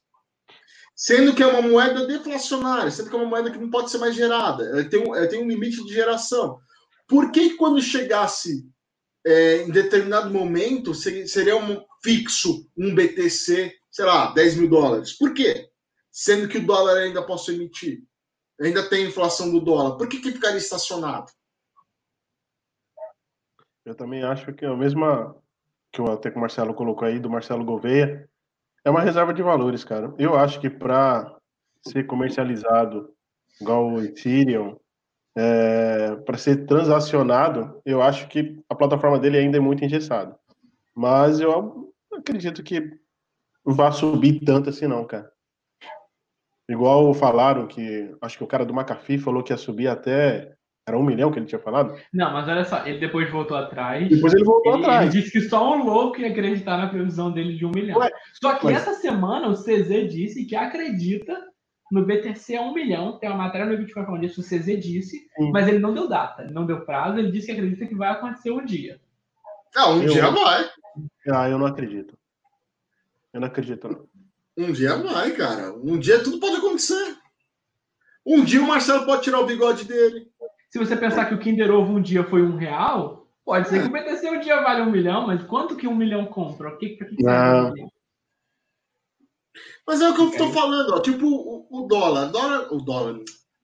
[0.96, 3.98] Sendo que é uma moeda deflacionária, sendo que é uma moeda que não pode ser
[3.98, 6.58] mais gerada, ela tem um, ela tem um limite de geração.
[7.08, 8.64] Por que, quando chegasse
[9.26, 15.12] é, em determinado momento seria, seria um fixo, um BTC, sei lá, 10 mil dólares?
[15.12, 15.68] Por quê?
[16.12, 18.04] Sendo que o dólar ainda posso emitir,
[18.60, 21.32] ainda tem inflação do dólar, por que, que ficaria estacionado?
[23.84, 25.36] Eu também acho que é a mesma
[25.92, 28.28] que até que o Marcelo colocou aí, do Marcelo Gouveia,
[28.84, 30.14] é uma reserva de valores, cara.
[30.18, 31.36] Eu acho que para
[31.86, 33.10] ser comercializado
[33.60, 34.76] igual o Ethereum,
[35.36, 40.38] é, para ser transacionado, eu acho que a plataforma dele ainda é muito engessada.
[40.94, 42.98] Mas eu acredito que
[43.64, 45.32] vai subir tanto assim, não, cara.
[46.68, 48.14] Igual falaram que.
[48.20, 50.53] Acho que o cara do McAfee falou que ia subir até
[50.86, 51.98] era um milhão que ele tinha falado?
[52.12, 54.06] Não, mas olha só, ele depois voltou atrás.
[54.06, 55.14] Depois ele voltou ele, atrás.
[55.14, 57.98] Ele disse que só um louco ia acreditar na previsão dele de um milhão.
[57.98, 61.34] Ué, só que essa semana o CZ disse que acredita
[61.90, 63.18] no BTC a um milhão.
[63.18, 65.50] Tem uma matéria no Bitcoin falando disso, o CZ disse, Sim.
[65.52, 68.10] mas ele não deu data, ele não deu prazo, ele disse que acredita que vai
[68.10, 69.00] acontecer um dia.
[69.74, 70.68] Ah, um eu, dia vai.
[71.30, 72.16] Ah, eu não acredito.
[73.32, 74.06] Eu não acredito, não.
[74.56, 75.72] Um dia vai, cara.
[75.72, 77.16] Um dia tudo pode acontecer.
[78.24, 80.28] Um dia o Marcelo pode tirar o bigode dele.
[80.74, 83.86] Se você pensar que o Kinder Ovo um dia foi um real, pode ser que
[83.86, 86.70] o BTC um dia vale um milhão, mas quanto que um milhão compra?
[86.70, 87.22] O que, que, que
[89.86, 91.00] Mas é o que eu estou falando, ó.
[91.00, 93.20] Tipo o, o, dólar, dólar, o dólar.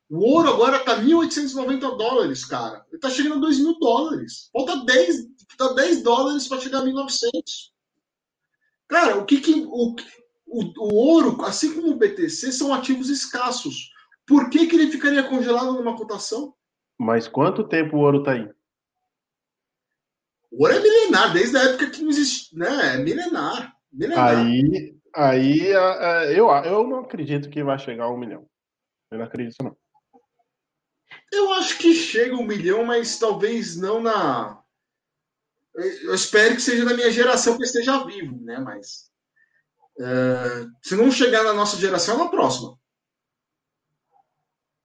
[0.09, 2.87] O ouro agora tá 1.890 dólares, cara.
[2.93, 4.49] Ele tá chegando a 2 mil dólares.
[4.53, 5.16] Falta 10,
[5.59, 7.72] tá 10 dólares para chegar a 1.900.
[8.87, 9.66] Cara, o que que.
[9.66, 9.97] O,
[10.47, 13.91] o, o ouro, assim como o BTC, são ativos escassos.
[14.24, 16.55] Por que, que ele ficaria congelado numa cotação?
[17.01, 18.46] Mas quanto tempo o ouro tá aí?
[20.51, 22.96] O ouro é milenar, desde a época que não existe, né?
[22.96, 23.74] É milenar.
[23.90, 24.36] milenar.
[24.36, 25.68] Aí, aí
[26.36, 28.46] eu, eu não acredito que vai chegar a um milhão.
[29.11, 29.74] Eu não acredito, não.
[31.32, 34.62] Eu acho que chega um milhão, mas talvez não na.
[35.74, 38.59] Eu espero que seja da minha geração que esteja vivo, né?
[38.59, 39.11] Mas
[39.98, 42.78] é, se não chegar na nossa geração, é na próxima.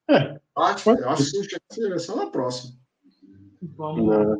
[0.09, 0.44] É.
[0.57, 2.73] Acho, eu acho que se chegar na geração, é na próxima.
[3.61, 4.39] Vamos,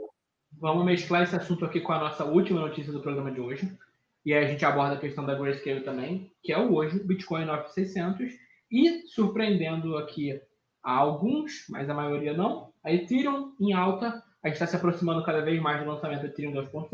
[0.60, 3.78] vamos mesclar esse assunto aqui com a nossa última notícia do programa de hoje.
[4.26, 7.46] E aí a gente aborda a questão da Grayscale também, que é o hoje, Bitcoin
[7.46, 8.34] 9600.
[8.72, 10.42] E, surpreendendo aqui
[10.84, 14.24] a alguns, mas a maioria não, a Ethereum em alta.
[14.44, 16.92] A gente está se aproximando cada vez mais do lançamento do Ethereum 2.0.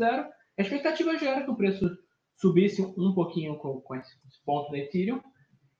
[0.58, 1.96] A expectativa já era que o preço
[2.36, 4.14] subisse um pouquinho com, com esse
[4.44, 5.20] ponto da Ethereum.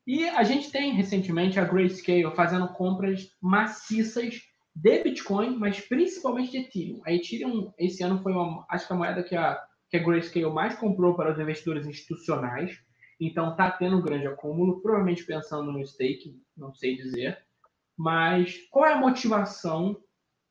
[0.07, 4.41] E a gente tem recentemente a Grayscale fazendo compras maciças
[4.75, 7.01] de Bitcoin, mas principalmente de Ethereum.
[7.05, 10.51] A Ethereum esse ano foi uma, acho que a moeda que a, que a Grayscale
[10.51, 12.77] mais comprou para os investidores institucionais.
[13.21, 17.39] Então está tendo um grande acúmulo, provavelmente pensando no stake, não sei dizer.
[17.97, 19.97] Mas qual é a motivação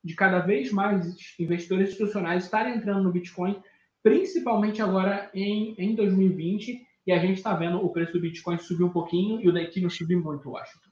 [0.03, 1.05] de cada vez mais
[1.37, 3.61] investidores institucionais estarem entrando no Bitcoin,
[4.01, 6.87] principalmente agora em, em 2020?
[7.05, 9.61] E a gente está vendo o preço do Bitcoin subir um pouquinho e o da
[9.61, 10.89] Ethereum subir muito, Washington.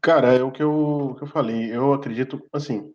[0.00, 1.74] Cara, é o que eu, que eu falei.
[1.74, 2.92] Eu acredito, assim,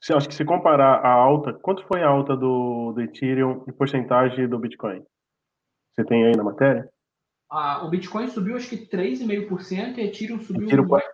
[0.00, 3.72] se, acho que se comparar a alta, quanto foi a alta do, do Ethereum em
[3.72, 5.02] porcentagem do Bitcoin?
[5.94, 6.88] Você tem aí na matéria?
[7.50, 11.04] Ah, o Bitcoin subiu acho que 3,5% e a Ethereum subiu Ethereum, mais,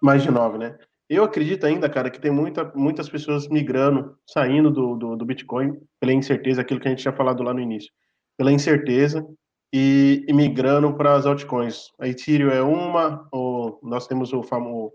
[0.00, 0.78] mais de 9%, né?
[1.08, 5.78] Eu acredito ainda, cara, que tem muita, muitas pessoas migrando, saindo do, do, do, Bitcoin
[6.00, 7.92] pela incerteza, aquilo que a gente tinha falado lá no início,
[8.36, 9.26] pela incerteza
[9.72, 11.90] e, e migrando para as altcoins.
[12.00, 14.92] A Ethereum é uma, o, nós temos o famoso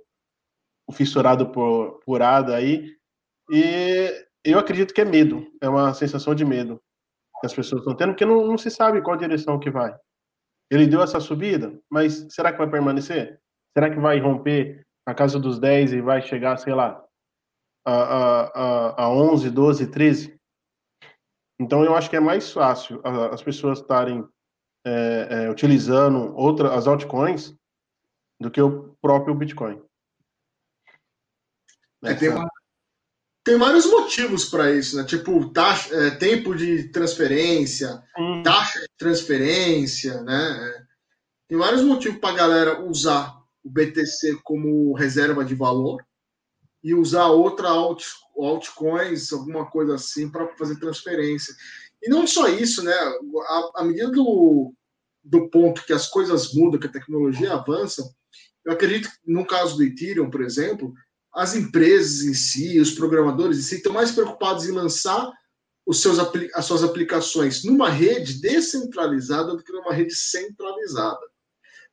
[0.87, 2.95] o fissurado por, por ADA aí,
[3.51, 6.81] e eu acredito que é medo, é uma sensação de medo
[7.39, 9.95] que as pessoas estão tendo, porque não, não se sabe qual direção que vai.
[10.69, 13.39] Ele deu essa subida, mas será que vai permanecer?
[13.77, 17.03] Será que vai romper a casa dos 10 e vai chegar, sei lá,
[17.85, 20.38] a, a, a 11, 12, 13?
[21.59, 24.25] Então, eu acho que é mais fácil as pessoas estarem
[24.85, 27.53] é, é, utilizando outra, as altcoins
[28.39, 29.81] do que o próprio Bitcoin.
[32.03, 32.29] É, tem,
[33.43, 35.03] tem vários motivos para isso, né?
[35.03, 38.41] Tipo, taxa, é, tempo de transferência, hum.
[38.41, 40.87] taxa de transferência, né?
[41.49, 46.01] Tem vários motivos para a galera usar o BTC como reserva de valor
[46.83, 48.05] e usar outra alt,
[48.37, 51.53] altcoins, alguma coisa assim, para fazer transferência.
[52.01, 52.93] E não só isso, né?
[53.75, 54.73] À, medida do,
[55.23, 58.09] do ponto que as coisas mudam, que a tecnologia avança,
[58.65, 60.93] eu acredito que no caso do Ethereum, por exemplo,
[61.33, 65.29] as empresas em si, os programadores em si, estão mais preocupados em lançar
[65.85, 66.19] os seus,
[66.53, 71.19] as suas aplicações numa rede descentralizada do que numa rede centralizada.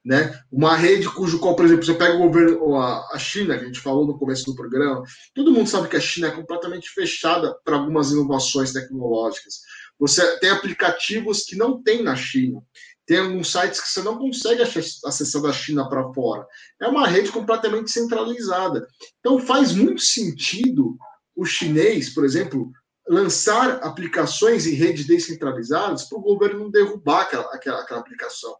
[0.07, 0.41] Né?
[0.53, 3.81] Uma rede cujo qual, por exemplo, você pega o governo, a China, que a gente
[3.81, 5.03] falou no começo do programa,
[5.35, 9.63] todo mundo sabe que a China é completamente fechada para algumas inovações tecnológicas.
[9.99, 12.63] Você tem aplicativos que não tem na China.
[13.05, 16.47] Tem alguns sites que você não consegue acessar da China para fora.
[16.81, 18.87] É uma rede completamente centralizada.
[19.19, 20.97] Então faz muito sentido
[21.35, 22.71] o chinês, por exemplo,
[23.09, 28.55] lançar aplicações em redes descentralizadas para o governo não derrubar aquela, aquela, aquela aplicação.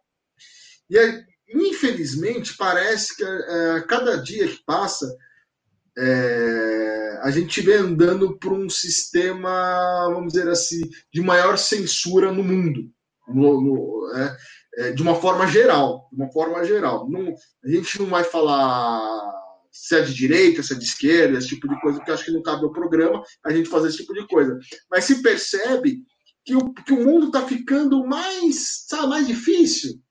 [0.89, 5.15] E aí, infelizmente, parece que é, cada dia que passa,
[5.97, 10.81] é, a gente vem andando por um sistema, vamos dizer assim,
[11.11, 12.91] de maior censura no mundo
[13.27, 14.37] no, no, é,
[14.77, 17.09] é, de uma forma geral, uma forma geral.
[17.09, 17.33] Não,
[17.63, 19.33] a gente não vai falar
[19.71, 22.31] se é de direita, se é de esquerda, esse tipo de coisa, porque acho que
[22.31, 24.57] não cabe ao programa a gente fazer esse tipo de coisa.
[24.89, 25.99] Mas se percebe
[26.43, 30.01] que o, que o mundo está ficando mais, sabe, mais difícil.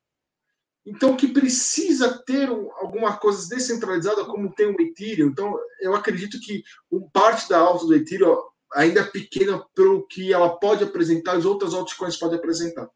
[0.86, 5.28] Então, que precisa ter um, alguma coisa descentralizada, como tem o Ethereum.
[5.28, 6.62] Então, eu acredito que
[7.12, 8.36] parte da alta do Ethereum
[8.72, 12.88] ainda é pequena pelo que ela pode apresentar, as outras altcoins podem apresentar.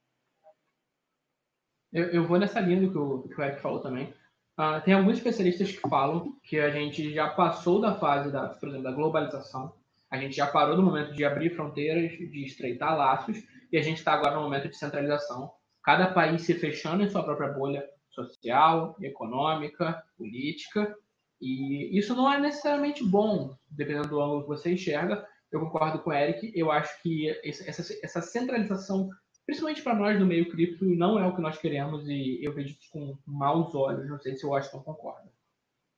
[1.93, 4.14] Eu, eu vou nessa linha do que o, que o Eric falou também.
[4.59, 8.68] Uh, tem alguns especialistas que falam que a gente já passou da fase da, por
[8.68, 9.74] exemplo, da globalização.
[10.11, 13.99] A gente já parou no momento de abrir fronteiras, de estreitar laços, e a gente
[13.99, 15.51] está agora no momento de centralização.
[15.83, 20.95] Cada país se fechando em sua própria bolha social, econômica, política,
[21.41, 25.26] e isso não é necessariamente bom, dependendo do ângulo que você enxerga.
[25.51, 29.09] Eu concordo com o Eric, eu acho que essa, essa centralização
[29.51, 32.68] principalmente para nós do meio cripto, não é o que nós queremos e eu vejo
[32.68, 34.09] isso com maus olhos.
[34.09, 35.28] Não sei se o Washington concorda.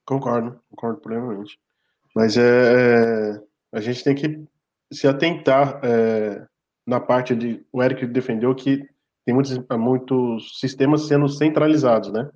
[0.07, 1.61] Concordo, concordo plenamente.
[2.15, 4.43] Mas é, é, a gente tem que
[4.91, 6.47] se atentar é,
[6.87, 7.65] na parte de.
[7.71, 8.89] O Eric defendeu que
[9.25, 12.31] tem muitos, muitos sistemas sendo centralizados, né?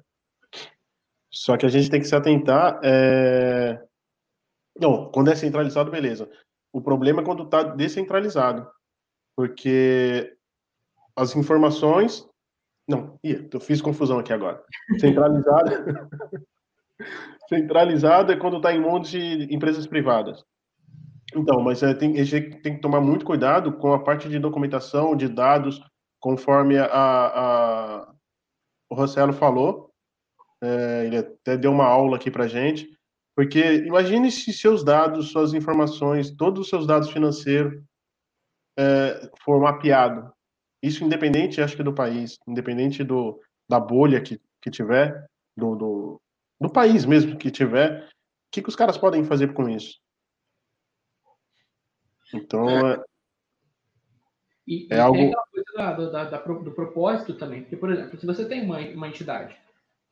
[1.30, 2.80] Só que a gente tem que se atentar.
[2.82, 3.82] É...
[4.80, 6.30] Não, quando é centralizado, beleza.
[6.72, 8.68] O problema é quando está descentralizado,
[9.37, 10.37] porque
[11.16, 12.28] as informações.
[12.89, 14.62] Não, ia, eu fiz confusão aqui agora.
[15.01, 15.70] Centralizado.
[17.49, 20.45] Centralizado é quando está em mãos de empresas privadas.
[21.34, 24.39] Então, mas é, tem, a gente tem que tomar muito cuidado com a parte de
[24.39, 25.80] documentação, de dados,
[26.21, 28.14] conforme a, a
[28.89, 29.91] o Rossello falou.
[30.62, 32.89] É, ele até deu uma aula aqui para gente.
[33.35, 37.83] Porque imagine se seus dados, suas informações, todos os seus dados financeiros
[38.79, 40.33] é, for mapeado.
[40.83, 46.23] Isso independente, acho que do país, independente do, da bolha que, que tiver, do, do,
[46.61, 48.11] do país mesmo que tiver, o
[48.51, 49.99] que, que os caras podem fazer com isso?
[52.33, 53.05] Então, é, é
[54.67, 55.17] e, é e algo...
[55.17, 55.47] tem aquela
[55.95, 57.62] coisa da, da, da, do propósito também.
[57.62, 59.57] Porque, por exemplo, se você tem uma, uma entidade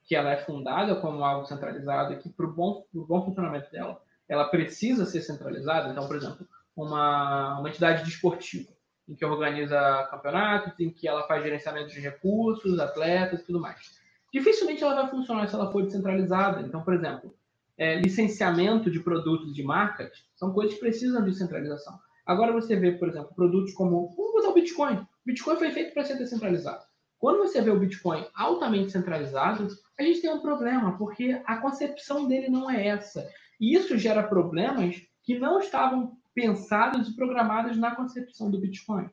[0.05, 4.01] que ela é fundada como algo centralizado e que, para o bom, bom funcionamento dela,
[4.29, 5.91] ela precisa ser centralizada.
[5.91, 6.47] Então, por exemplo,
[6.77, 8.71] uma, uma entidade desportiva,
[9.09, 13.99] em que organiza campeonatos, em que ela faz gerenciamento de recursos, atletas e tudo mais.
[14.33, 16.61] Dificilmente ela vai funcionar se ela for descentralizada.
[16.63, 17.35] Então, por exemplo,
[17.79, 21.99] é, licenciamento de produtos de marcas são coisas que precisam de centralização.
[22.27, 24.15] Agora você vê, por exemplo, produtos como.
[24.17, 24.97] Vamos o Bitcoin.
[24.97, 26.85] O Bitcoin foi feito para ser descentralizado.
[27.19, 29.69] Quando você vê o Bitcoin altamente centralizado,
[29.99, 33.29] a gente tem um problema, porque a concepção dele não é essa.
[33.61, 39.09] E isso gera problemas que não estavam pensados e programados na concepção do Bitcoin.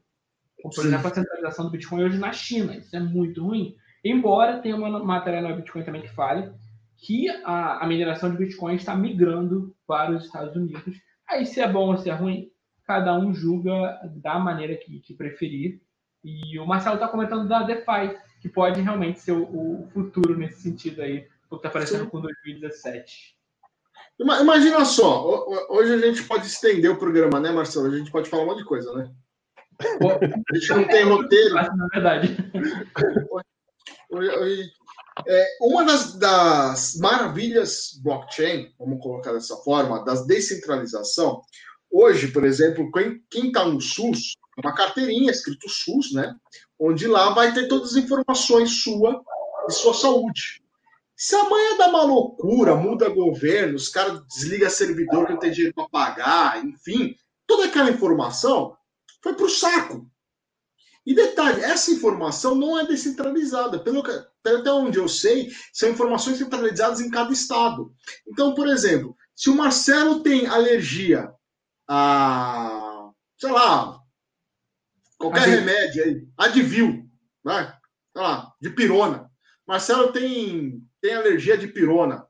[0.62, 0.88] Como, por Sim.
[0.88, 2.76] exemplo, a centralização do Bitcoin hoje na China.
[2.76, 3.76] Isso é muito ruim.
[4.04, 6.52] Embora tenha uma matéria no Bitcoin também que fale
[6.98, 11.02] que a, a mineração de Bitcoin está migrando para os Estados Unidos.
[11.28, 12.51] Aí, se é bom ou se é ruim,
[12.92, 15.82] cada um julga da maneira que, que preferir.
[16.24, 20.62] E o Marcelo está comentando da DeFi, que pode realmente ser o, o futuro nesse
[20.62, 22.10] sentido aí, o que está aparecendo Sim.
[22.10, 23.38] com 2017.
[24.20, 27.88] Imagina só, hoje a gente pode estender o programa, né, Marcelo?
[27.88, 29.10] A gente pode falar um monte de coisa, né?
[29.80, 31.56] A gente não tem roteiro.
[31.56, 32.38] Na verdade.
[35.28, 41.42] É, uma das, das, maravilhas blockchain, vamos colocar dessa forma, das descentralização,
[41.92, 42.90] hoje, por exemplo,
[43.30, 46.36] quem está no SUS, uma carteirinha escrito SUS, né?
[46.80, 49.22] Onde lá vai ter todas as informações sua
[49.68, 50.62] e sua saúde.
[51.16, 55.76] Se amanhã dá uma loucura, muda governo, os caras desligam servidor que não tem dinheiro
[55.76, 57.16] para pagar, enfim,
[57.46, 58.76] toda aquela informação
[59.22, 60.10] foi para o saco.
[61.06, 63.80] E detalhe, essa informação não é descentralizada.
[63.80, 67.92] Pelo que, até onde eu sei, são informações centralizadas em cada estado.
[68.28, 71.32] Então, por exemplo, se o Marcelo tem alergia
[71.88, 74.00] a, sei lá,
[75.18, 75.60] qualquer Advil.
[75.60, 77.10] remédio aí, Advil,
[77.44, 77.78] né?
[78.14, 79.30] sei lá, de pirona.
[79.68, 82.26] Marcelo tem, tem alergia de pirona.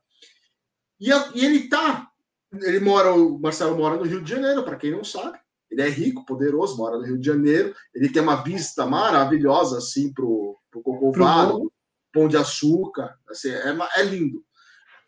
[1.00, 2.08] E, e ele tá,
[2.52, 5.38] ele mora, o Marcelo mora no Rio de Janeiro, para quem não sabe.
[5.70, 7.74] Ele é rico, poderoso, mora no Rio de Janeiro.
[7.94, 11.72] Ele tem uma vista maravilhosa, assim, pro, pro Cocovado,
[12.12, 13.18] Pão de Açúcar.
[13.28, 14.44] Assim, é, é lindo.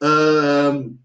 [0.02, 0.98] Um,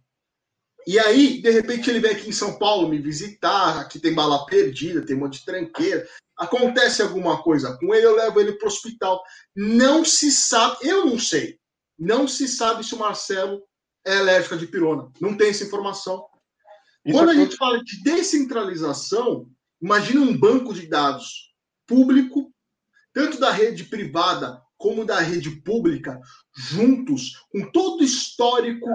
[0.90, 3.80] e aí, de repente, ele vem aqui em São Paulo me visitar.
[3.80, 6.04] Aqui tem bala perdida, tem um monte de tranqueira.
[6.36, 9.22] Acontece alguma coisa com ele, eu levo ele para o hospital.
[9.56, 11.60] Não se sabe, eu não sei,
[11.96, 13.62] não se sabe se o Marcelo
[14.04, 15.12] é alérgico a dipirona.
[15.22, 16.26] Não tem essa informação.
[17.06, 19.48] Isso Quando a gente fala de descentralização,
[19.80, 21.54] imagine um banco de dados
[21.86, 22.52] público,
[23.14, 26.20] tanto da rede privada como da rede pública,
[26.58, 28.90] juntos, com todo o histórico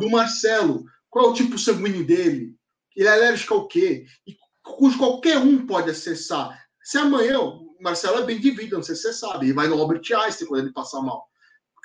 [0.00, 0.86] do Marcelo.
[1.14, 2.56] Qual é o tipo sanguíneo dele?
[2.96, 4.04] Ele é alérgico ao quê?
[4.26, 6.60] E cujo qualquer um pode acessar.
[6.82, 9.68] Se amanhã, o Marcelo é bem de vida, não sei se você sabe, ele vai
[9.68, 11.24] no Albert Einstein quando ele passar mal.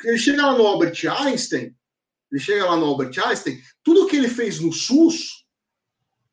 [0.04, 1.78] Ele chega lá no Albert Einstein,
[2.32, 5.46] ele chega lá no Albert Einstein, tudo que ele fez no SUS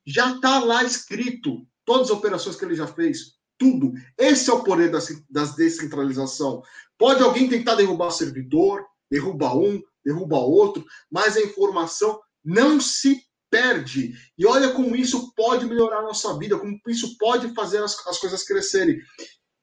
[0.07, 1.66] já está lá escrito.
[1.84, 3.92] Todas as operações que ele já fez, tudo.
[4.16, 6.62] Esse é o poder da, da descentralização.
[6.97, 13.20] Pode alguém tentar derrubar servidor, derruba um, derruba outro, mas a informação não se
[13.51, 14.12] perde.
[14.38, 18.18] E olha como isso pode melhorar a nossa vida, como isso pode fazer as, as
[18.18, 18.99] coisas crescerem.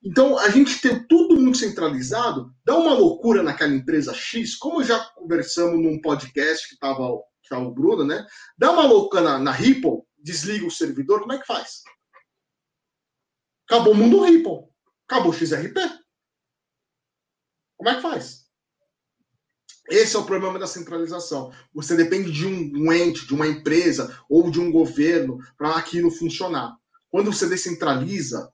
[0.04, 5.00] Então, a gente tem tudo muito centralizado, dá uma loucura naquela empresa X, como já
[5.16, 8.26] conversamos num podcast que estava o Bruno, né?
[8.58, 11.84] Dá uma louca na, na Ripple, desliga o servidor, como é que faz?
[13.70, 14.68] Acabou o mundo Ripple.
[15.08, 15.76] Acabou o XRP.
[17.78, 18.43] Como é que faz?
[19.90, 21.52] Esse é o problema da centralização.
[21.74, 26.76] Você depende de um, ente, de uma empresa ou de um governo para aquilo funcionar.
[27.10, 28.52] Quando você descentraliza,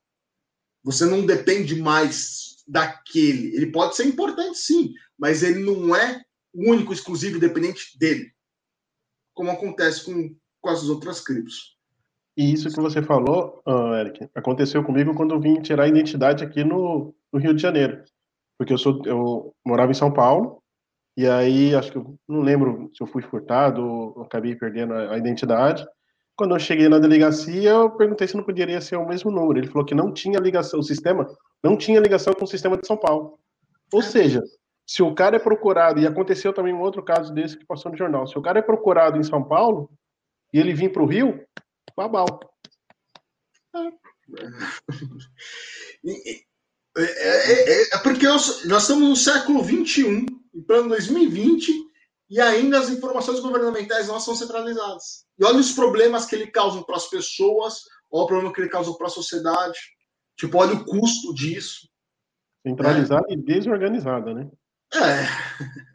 [0.84, 3.56] você não depende mais daquele.
[3.56, 6.22] Ele pode ser importante, sim, mas ele não é
[6.54, 8.32] único, exclusivo, dependente dele.
[9.34, 11.78] Como acontece com, com as outras criptos.
[12.36, 16.44] E isso que você falou, uh, Eric, aconteceu comigo quando eu vim tirar a identidade
[16.44, 18.04] aqui no, no Rio de Janeiro.
[18.58, 20.62] Porque eu, sou, eu morava em São Paulo,
[21.20, 25.16] e aí acho que eu não lembro se eu fui furtado ou acabei perdendo a,
[25.16, 25.86] a identidade.
[26.34, 29.60] Quando eu cheguei na delegacia, eu perguntei se não poderia ser o mesmo número.
[29.60, 31.28] Ele falou que não tinha ligação, o sistema
[31.62, 33.38] não tinha ligação com o sistema de São Paulo.
[33.92, 34.42] Ou seja,
[34.88, 37.98] se o cara é procurado, e aconteceu também um outro caso desse que passou no
[37.98, 39.92] jornal, se o cara é procurado em São Paulo
[40.54, 41.46] e ele vir para o Rio,
[41.98, 42.40] babau.
[46.98, 51.72] É, é, é, é, porque nós, nós, estamos no século XXI, em plano 2020,
[52.30, 55.26] e ainda as informações governamentais não são centralizadas.
[55.38, 57.82] E olha os problemas que ele causa para as pessoas,
[58.12, 59.80] olha o problema que ele causa para a sociedade.
[60.38, 61.89] Tipo, olha o custo disso.
[62.66, 63.34] Centralizada é.
[63.34, 64.50] e desorganizada, né?
[64.93, 65.26] É.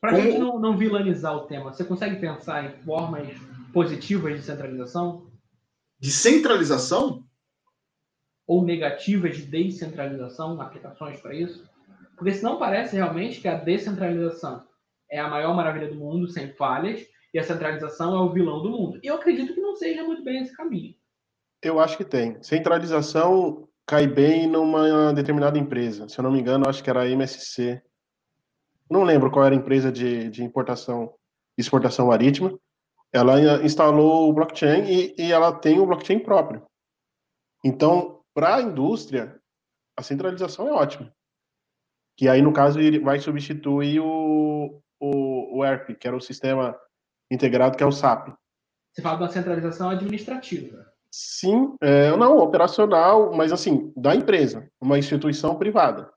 [0.00, 0.22] Para Como...
[0.22, 3.28] gente não, não vilanizar o tema, você consegue pensar em formas
[3.72, 5.30] positivas de centralização?
[5.98, 7.24] De centralização?
[8.46, 11.68] Ou negativas de descentralização, aplicações para isso?
[12.16, 14.66] Porque senão parece realmente que a descentralização
[15.10, 18.70] é a maior maravilha do mundo, sem falhas, e a centralização é o vilão do
[18.70, 18.98] mundo.
[19.02, 20.94] E eu acredito que não seja muito bem esse caminho.
[21.62, 22.42] Eu acho que tem.
[22.42, 26.08] Centralização cai bem numa determinada empresa.
[26.08, 27.82] Se eu não me engano, acho que era a MSC.
[28.90, 31.14] Não lembro qual era a empresa de, de importação
[31.56, 32.58] e exportação marítima.
[33.12, 36.64] Ela instalou o blockchain e, e ela tem o blockchain próprio.
[37.64, 39.40] Então, para a indústria,
[39.96, 41.12] a centralização é ótima.
[42.16, 46.76] Que aí, no caso, ele vai substituir o, o, o ERP, que era o sistema
[47.30, 48.28] integrado, que é o SAP.
[48.92, 50.86] Você fala da centralização administrativa.
[51.10, 56.10] Sim, é, não, operacional, mas assim, da empresa, uma instituição privada.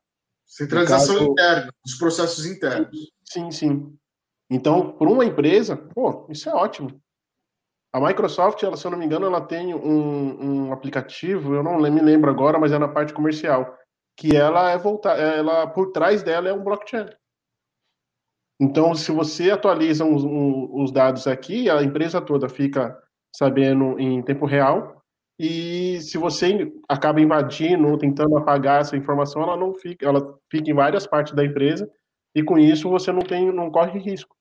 [0.46, 2.90] Centralização caso, interna, dos processos internos.
[3.24, 3.98] Sim, sim.
[4.50, 7.00] Então, por uma empresa, pô, isso é ótimo.
[7.94, 11.80] A Microsoft, ela, se eu não me engano, ela tem um, um aplicativo, eu não
[11.80, 13.78] me lembro agora, mas é na parte comercial,
[14.20, 17.08] que ela é voltar, ela por trás dela é um blockchain.
[18.62, 23.02] Então, se você atualiza os, os dados aqui, a empresa toda fica
[23.34, 25.02] sabendo em tempo real.
[25.40, 30.70] E se você acaba invadindo ou tentando apagar essa informação, ela não fica, ela fica
[30.70, 31.90] em várias partes da empresa
[32.36, 34.36] e com isso você não tem, não corre risco.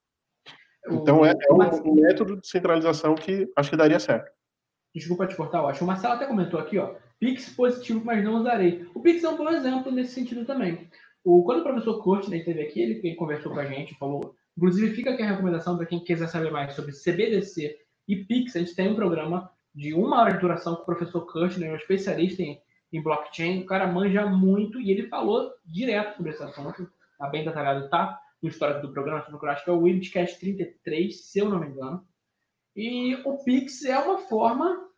[0.91, 4.29] Então é, é um, um, método de centralização que acho que daria certo.
[4.93, 5.85] Desculpa te cortar, eu acho.
[5.85, 6.95] O Marcelo até comentou aqui, ó.
[7.19, 8.87] Pix positivo, mas não usarei.
[8.93, 10.89] O Pix é um bom exemplo nesse sentido também.
[11.23, 14.35] O, quando o professor Courtney esteve aqui, ele, ele conversou com a gente, falou.
[14.57, 17.77] Inclusive, fica aqui a recomendação para quem quiser saber mais sobre CBDC
[18.09, 21.31] e Pix, a gente tem um programa de uma hora de duração com o professor
[21.31, 22.59] Kirchner, um especialista em,
[22.91, 23.61] em blockchain.
[23.61, 26.91] O cara manja muito e ele falou direto sobre esse assunto.
[27.19, 28.19] Tá bem detalhado, tá?
[28.41, 32.03] No histórico do programa, acho que é o Wildcast 33, se eu não me engano.
[32.75, 34.88] E o Pix é uma forma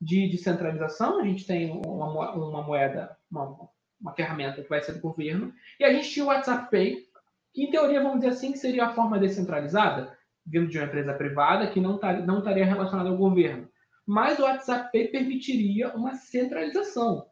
[0.00, 1.20] de descentralização.
[1.20, 3.56] A gente tem uma, uma moeda, uma,
[4.00, 5.52] uma ferramenta que vai ser do governo.
[5.78, 7.04] E a gente tinha o WhatsApp Pay,
[7.52, 11.12] que em teoria, vamos dizer assim, que seria a forma descentralizada vindo de uma empresa
[11.14, 13.68] privada que não, tar, não estaria relacionada ao governo.
[14.06, 17.26] Mas o WhatsApp Pay permitiria uma centralização,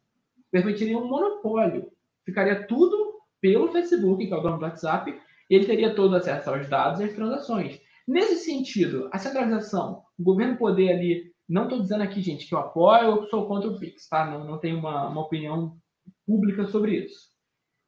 [0.51, 1.91] permitiria um monopólio.
[2.25, 5.19] Ficaria tudo pelo Facebook, que é o dono do WhatsApp,
[5.51, 7.81] e ele teria todo acesso aos dados e às transações.
[8.07, 12.59] Nesse sentido, a centralização, o governo poder ali, não estou dizendo aqui, gente, que eu
[12.59, 14.27] apoio ou que sou contra o Pix, tá?
[14.27, 15.81] Não, não tenho uma, uma opinião
[16.27, 17.31] pública sobre isso.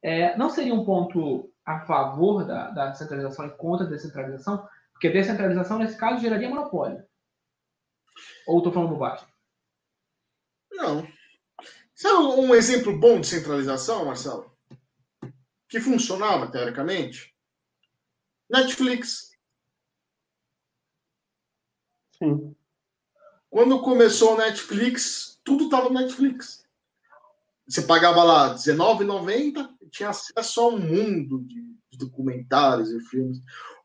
[0.03, 5.11] É, não seria um ponto a favor da, da centralização e contra a descentralização, porque
[5.11, 7.05] descentralização, nesse caso, geraria monopólio.
[8.47, 9.27] Ou estou falando bobagem?
[10.71, 11.07] Não.
[11.93, 14.51] Sabe um exemplo bom de centralização, Marcelo?
[15.69, 17.31] Que funcionava, teoricamente?
[18.49, 19.31] Netflix.
[22.17, 22.55] Sim.
[23.51, 26.63] Quando começou o Netflix, tudo estava no Netflix.
[27.67, 33.39] Você pagava lá R$19,90 e tinha acesso a um mundo de documentários e filmes.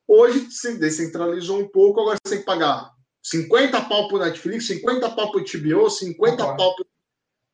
[0.06, 2.92] Hoje se descentralizou um pouco, agora você tem que pagar
[3.24, 6.76] 50 pau pro Netflix, 50 pau pro HBO, 50 ah, pau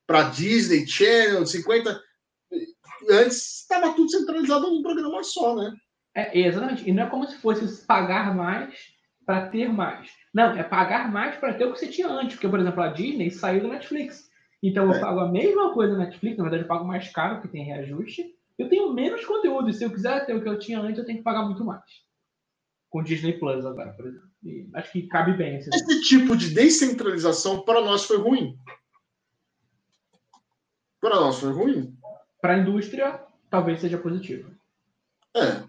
[0.06, 2.02] para Disney Channel, 50.
[3.10, 5.74] Antes estava tudo centralizado num programa só, né?
[6.14, 6.86] É, exatamente.
[6.86, 8.74] E não é como se fosse pagar mais
[9.24, 10.10] para ter mais.
[10.32, 12.36] Não, é pagar mais para ter o que você tinha antes.
[12.36, 14.30] Porque, por exemplo, a Disney saiu do Netflix.
[14.62, 15.00] Então eu é.
[15.00, 18.34] pago a mesma coisa no Netflix, na verdade eu pago mais caro, porque tem reajuste.
[18.58, 19.68] Eu tenho menos conteúdo.
[19.68, 21.64] E se eu quiser ter o que eu tinha antes, eu tenho que pagar muito
[21.64, 21.82] mais
[22.92, 24.28] com Disney Plus agora, por exemplo.
[24.44, 25.56] E acho que cabe bem.
[25.56, 28.58] Esse, esse tipo de descentralização para nós foi ruim.
[31.00, 31.96] Para nós foi ruim.
[32.40, 34.50] Para a indústria, talvez seja positivo.
[35.34, 35.64] É.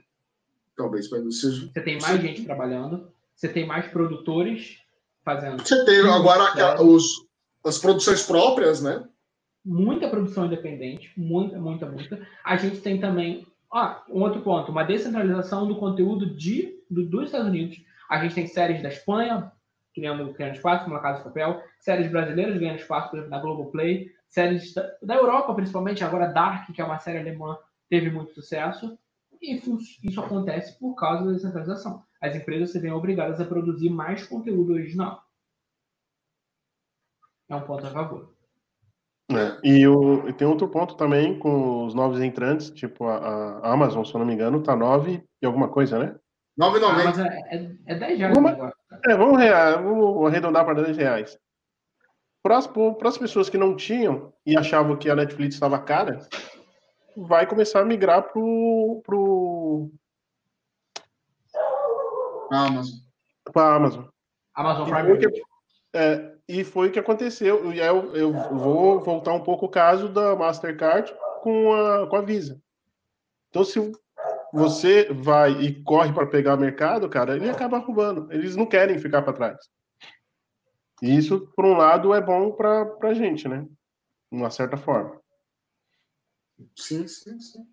[0.76, 1.51] Talvez para a indústria.
[1.51, 4.77] Você tem mais gente trabalhando, você tem mais produtores
[5.23, 5.61] fazendo.
[5.65, 7.05] Você tem agora os,
[7.65, 9.03] as produções próprias, né?
[9.65, 12.27] muita produção independente, muita, muita, muita.
[12.43, 17.25] A gente tem também, ah, um outro ponto, uma descentralização do conteúdo de, do- dos
[17.25, 17.81] Estados Unidos.
[18.09, 19.51] A gente tem séries da Espanha
[19.95, 23.41] criando, criando espaço, como a Casa de Papel, séries brasileiras ganhando espaço, por exemplo, na
[23.41, 27.57] Globoplay, séries da, Europa, principalmente, agora Dark, que é uma série alemã,
[27.89, 28.97] teve muito sucesso.
[29.41, 29.61] E
[30.03, 32.01] isso acontece por causa da descentralização.
[32.24, 35.21] As empresas se veem obrigadas a produzir mais conteúdo original.
[37.49, 38.34] É um ponto a favor.
[39.30, 43.17] É, E, o, e tem outro ponto também com os novos entrantes, tipo a,
[43.59, 46.15] a Amazon, se eu não me engano, tá 9 e alguma coisa, né?
[46.57, 47.19] 9,90.
[47.19, 48.74] Ah, é, é, é 10 reais Uma- agora.
[49.05, 51.38] É, vamos, rea- vamos arredondar para 10 reais.
[52.41, 56.19] Para as pessoas que não tinham e achavam que a Netflix estava cara,
[57.17, 59.89] vai começar a migrar pro, pro,
[62.54, 62.88] Mas
[63.51, 64.06] pra Amazon.
[64.54, 65.45] Amazon E Prime foi, o que, Video.
[65.93, 67.74] é, e foi o que aconteceu.
[67.74, 72.16] E aí eu, eu vou voltar um pouco o caso da Mastercard com a, com
[72.16, 72.62] a Visa.
[73.49, 73.80] Então, se
[74.54, 78.32] você vai e corre para pegar mercado, cara, ele acaba roubando.
[78.32, 79.58] Eles não querem ficar para trás.
[81.01, 83.68] E isso, por um lado, é bom para a gente, né?
[84.32, 85.20] De uma certa forma.
[86.78, 87.66] sim, sim, sim.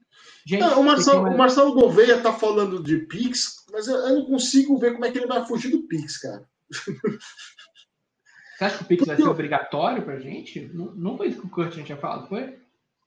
[0.47, 3.97] Gente, Não, o, Marcelo, tem o mais- Marcelo Gouveia tá falando de Pix, mas eu,
[3.97, 6.49] eu não consigo ver como é que ele vai fugir do Pix, cara.
[8.57, 10.61] Você acha que o Pix vai ser obrigatório pra gente?
[10.75, 12.59] Não, não foi isso que o Kurt tinha falado, foi?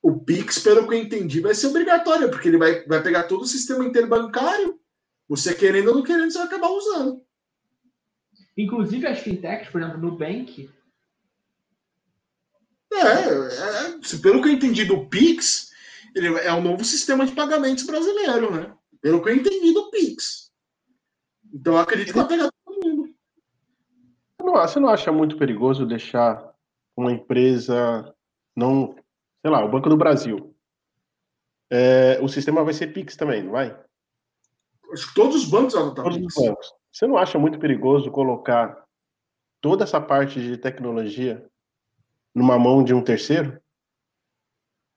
[0.01, 3.41] O Pix, pelo que eu entendi, vai ser obrigatório, porque ele vai, vai pegar todo
[3.43, 4.79] o sistema interbancário.
[5.29, 7.21] Você querendo ou não querendo, você vai acabar usando.
[8.57, 10.69] Inclusive as fintechs, por exemplo, Nubank,
[12.91, 15.71] É, é, se- pelo que eu entendi do Pix,
[16.15, 18.75] ele é um novo sistema de pagamentos brasileiro, né?
[19.01, 20.51] Pelo que eu entendi do Pix.
[21.53, 23.15] Então eu acredito que vai pegar todo mundo.
[24.37, 26.53] Você não, acha muito perigoso deixar
[26.95, 28.13] uma empresa
[28.55, 28.95] não,
[29.41, 30.55] sei lá, o Banco do Brasil?
[31.71, 33.77] É, o sistema vai ser Pix também, não vai?
[34.91, 36.35] Acho que todos os bancos vão adotar Todos os Pix.
[36.35, 36.73] bancos.
[36.91, 38.83] Você não acha muito perigoso colocar
[39.59, 41.49] toda essa parte de tecnologia
[42.35, 43.59] numa mão de um terceiro?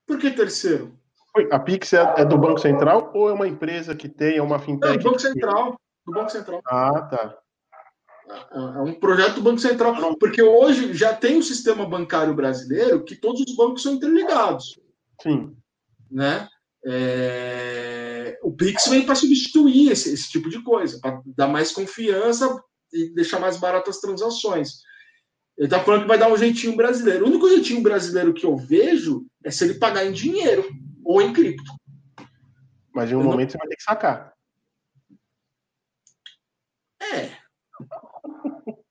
[0.06, 0.98] Por que terceiro?
[1.50, 4.56] A Pix é, é do Banco Central ou é uma empresa que tem é uma
[4.56, 4.98] É, fintech?
[4.98, 5.80] do Banco Central.
[6.06, 6.60] Do Banco Central.
[6.66, 7.38] Ah, tá.
[8.52, 9.94] É é um projeto do Banco Central.
[10.18, 14.78] Porque hoje já tem um sistema bancário brasileiro que todos os bancos são interligados.
[15.22, 15.56] Sim.
[16.10, 16.48] né?
[16.84, 22.60] É, O Pix vem para substituir esse, esse tipo de coisa, para dar mais confiança
[22.92, 24.80] e deixar mais baratas as transações.
[25.58, 27.24] Ele está falando que vai dar um jeitinho brasileiro.
[27.24, 30.64] O único jeitinho brasileiro que eu vejo é se ele pagar em dinheiro
[31.06, 31.72] ou em cripto.
[32.94, 34.34] Mas em um Eu não- momento você vai ter que sacar.
[37.00, 37.30] É,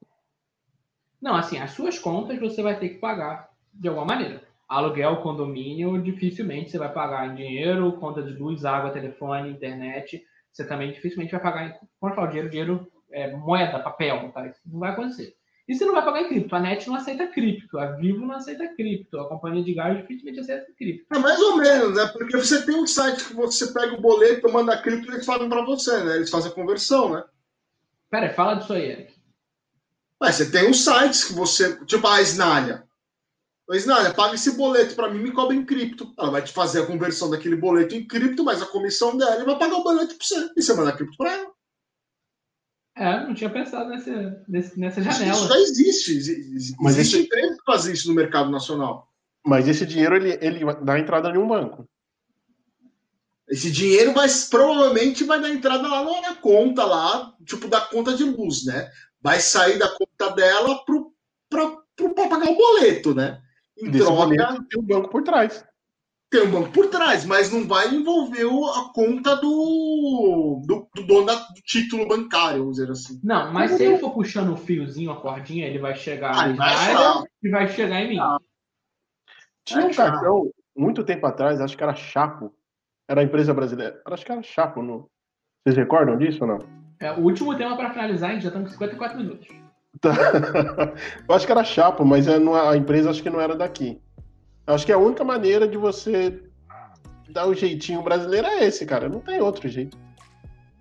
[1.22, 4.44] Não, assim, as suas contas você vai ter que pagar de alguma maneira.
[4.68, 10.24] Aluguel, condomínio, dificilmente você vai pagar em dinheiro, conta de luz, água, telefone, internet.
[10.52, 11.74] Você também dificilmente vai pagar em.
[12.00, 14.48] Quando eu falo dinheiro, dinheiro é moeda, papel, tá?
[14.48, 15.36] Isso não vai acontecer.
[15.68, 16.56] E você não vai pagar em cripto.
[16.56, 20.40] A NET não aceita cripto, a Vivo não aceita cripto, a companhia de gás dificilmente
[20.40, 21.08] aceita cripto.
[21.12, 22.06] é mais ou menos, né?
[22.14, 25.50] Porque você tem um site que você pega o boleto, manda cripto e eles fazem
[25.50, 26.18] para você, né?
[26.18, 27.24] Eles fazem a conversão, né?
[28.12, 29.16] Pera fala disso aí, Eric.
[30.22, 31.84] Mas você tem uns sites que você.
[31.86, 32.84] Tipo a Snalha.
[33.70, 36.14] A Snalha, paga esse boleto para mim me cobra em cripto.
[36.20, 39.58] Ela vai te fazer a conversão daquele boleto em cripto, mas a comissão dela vai
[39.58, 40.52] pagar o boleto para você.
[40.56, 41.55] E você manda cripto para ela.
[42.98, 45.32] É, não tinha pensado nessa, nesse- nessa janela.
[45.38, 46.12] isso já existe.
[46.18, 49.12] Existe, Mas existe esse- empresa que faz isso no mercado nacional.
[49.46, 51.88] Mas esse dinheiro ele, ele dá entrada em um banco.
[53.48, 58.16] Esse dinheiro vai, provavelmente vai dar entrada lá na, na conta, lá, tipo da conta
[58.16, 58.90] de luz, né?
[59.22, 60.84] Vai sair da conta dela
[61.50, 63.40] para pagar o boleto, né?
[63.78, 65.64] Em Desse troca, boleto tem um banco por trás.
[66.40, 71.08] Tem um banco por trás, mas não vai envolver o- a conta do, do, do
[71.08, 73.20] dono da- do título bancário, vamos dizer assim.
[73.24, 76.74] Não, mas se ele for puxando o fiozinho, a cordinha, ele vai chegar Ah, vai
[76.74, 77.24] achar.
[77.44, 78.20] e vai chegar em mim.
[79.66, 82.54] Tinha um Ah, cartão, muito tempo atrás, acho que era Chapo.
[83.10, 84.02] Era a empresa brasileira.
[84.06, 84.82] Acho que era Chapo.
[84.82, 85.10] No...
[85.64, 86.60] Vocês recordam disso ou não?
[87.00, 89.48] É, o último tema para finalizar, a gente já estamos com 54 minutos.
[90.02, 90.12] Tá.
[91.28, 94.02] Eu acho que era Chapo, mas é, não- a empresa acho que não era daqui.
[94.68, 96.42] Acho que a única maneira de você
[97.30, 99.08] dar o jeitinho brasileiro é esse, cara.
[99.08, 99.98] Não tem outro jeito.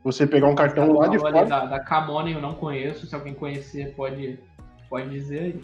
[0.03, 1.45] Você pegar um cartão lá de fora.
[1.45, 4.39] Da, da Camona eu não conheço, se alguém conhecer pode,
[4.89, 5.61] pode dizer aí.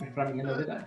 [0.00, 0.86] Mas pra mim é novidade.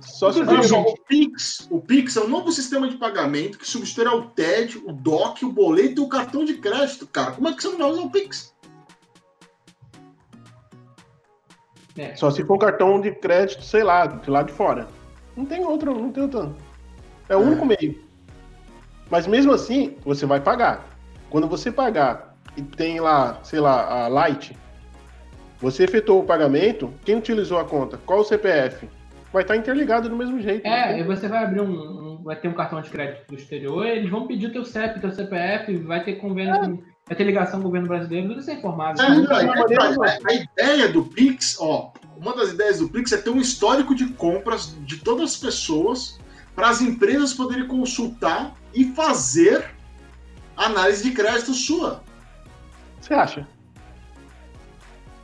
[0.00, 4.30] Só se o Pix, o Pix é um novo sistema de pagamento que substituirá o
[4.30, 7.32] TED, o DOC, o boleto e o cartão de crédito, cara.
[7.32, 8.54] Como é que você não vai usar o Pix?
[11.98, 12.14] É.
[12.14, 14.86] Só se for um cartão de crédito, sei lá, de lá de fora.
[15.36, 16.54] Não tem outro, não tem outro.
[17.28, 18.02] É o único meio.
[19.10, 20.86] Mas mesmo assim, você vai pagar.
[21.30, 24.56] Quando você pagar e tem lá, sei lá, a Light,
[25.60, 27.98] você efetuou o pagamento, quem utilizou a conta?
[27.98, 28.88] Qual o CPF?
[29.32, 30.66] Vai estar interligado do mesmo jeito.
[30.66, 31.00] É, né?
[31.00, 34.10] e você vai abrir um, um, Vai ter um cartão de crédito do exterior, eles
[34.10, 36.54] vão pedir teu CEP, teu CPF, vai ter convênio.
[36.54, 36.97] É.
[37.08, 39.00] Vai ter ligação com o governo brasileiro, tudo isso é informado.
[39.00, 43.40] É, a, a, ideia do Pix, ó, uma das ideias do Pix é ter um
[43.40, 46.18] histórico de compras de todas as pessoas
[46.54, 49.70] para as empresas poderem consultar e fazer
[50.56, 52.02] análise de crédito sua.
[53.00, 53.48] Você acha?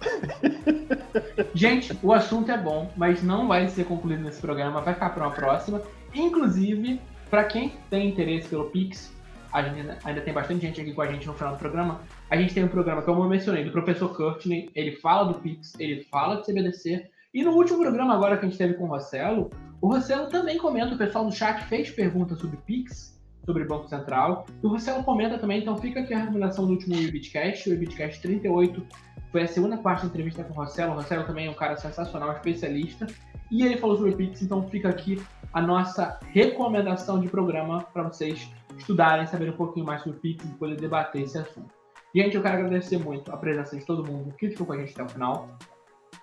[1.54, 5.26] Gente, o assunto é bom, mas não vai ser concluído nesse programa, vai ficar para
[5.26, 5.82] uma próxima.
[6.14, 9.13] Inclusive, para quem tem interesse pelo Pix,
[9.54, 12.00] ainda, ainda tem bastante gente aqui com a gente no final do programa.
[12.28, 15.72] A gente tem um programa, como eu mencionei, do professor Courtney, ele fala do Pix,
[15.78, 17.08] ele fala do CBDC.
[17.32, 19.50] E no último programa agora que a gente teve com o Rossello,
[19.80, 24.46] o Rossello também comenta, o pessoal no chat fez perguntas sobre Pix, sobre Banco Central.
[24.62, 28.20] E o Rossello comenta também, então fica aqui a recomendação do último Webcast, o Webcast
[28.22, 28.86] 38
[29.34, 30.92] foi a segunda parte da entrevista com o Rossello.
[30.92, 33.04] O Rossello também é um cara sensacional, especialista.
[33.50, 35.20] E ele falou sobre Pix, então fica aqui
[35.52, 38.48] a nossa recomendação de programa para vocês
[38.78, 41.72] estudarem, saberem um pouquinho mais sobre o Pix e poder debater esse assunto.
[42.14, 44.92] Gente, eu quero agradecer muito a presença de todo mundo que ficou com a gente
[44.92, 45.58] até o final.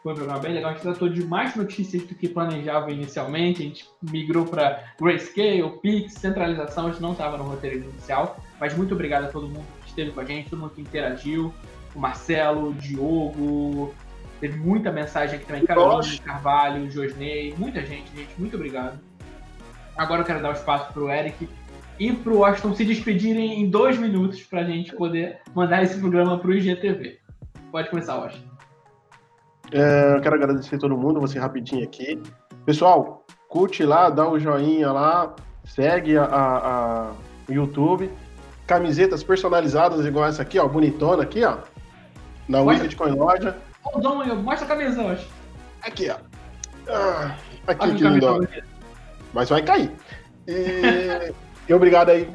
[0.02, 0.72] Foi um programa bem legal.
[0.72, 3.62] A gente tratou de mais notícias do que planejava inicialmente.
[3.62, 6.88] A gente migrou para Grayscale, Pix, centralização.
[6.88, 8.40] A gente não estava no roteiro inicial.
[8.60, 11.54] Mas muito obrigado a todo mundo que esteve com a gente, todo mundo que interagiu
[11.96, 13.94] o Marcelo, o Diogo,
[14.40, 19.00] teve muita mensagem aqui também, Carolina Carvalho, Josney, muita gente, gente, muito obrigado.
[19.96, 21.48] Agora eu quero dar o espaço para o Eric
[22.02, 26.00] e para o Washington se despedirem em dois minutos para a gente poder mandar esse
[26.00, 27.20] programa para o IGTV.
[27.72, 28.50] Pode começar, Washington.
[29.72, 32.20] É, eu quero agradecer a todo mundo, você rapidinho aqui.
[32.66, 37.14] Pessoal, curte lá, dá o um joinha lá, segue a, a, a
[37.48, 38.10] YouTube.
[38.66, 41.60] Camisetas personalizadas igual essa aqui, ó, bonitona aqui, ó
[42.50, 43.58] na mostra, Bitcoin Loja.
[44.44, 45.28] Mostra a camisa hoje.
[45.84, 46.18] Aqui, ó.
[46.92, 47.36] Ah,
[47.68, 48.48] aqui, que lindo.
[49.34, 49.92] Mas vai cair.
[50.48, 51.32] E,
[51.72, 52.30] e obrigado aí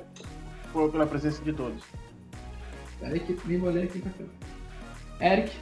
[0.72, 1.82] por, pela presença de todos.
[3.02, 5.54] Eric, me molhei aqui pra Eric,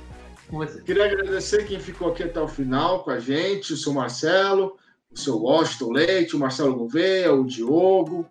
[0.49, 0.81] com você.
[0.83, 4.77] Queria agradecer quem ficou aqui até o final com a gente, o seu Marcelo,
[5.11, 8.25] o seu Washington Leite, o Marcelo Gouveia, o Diogo,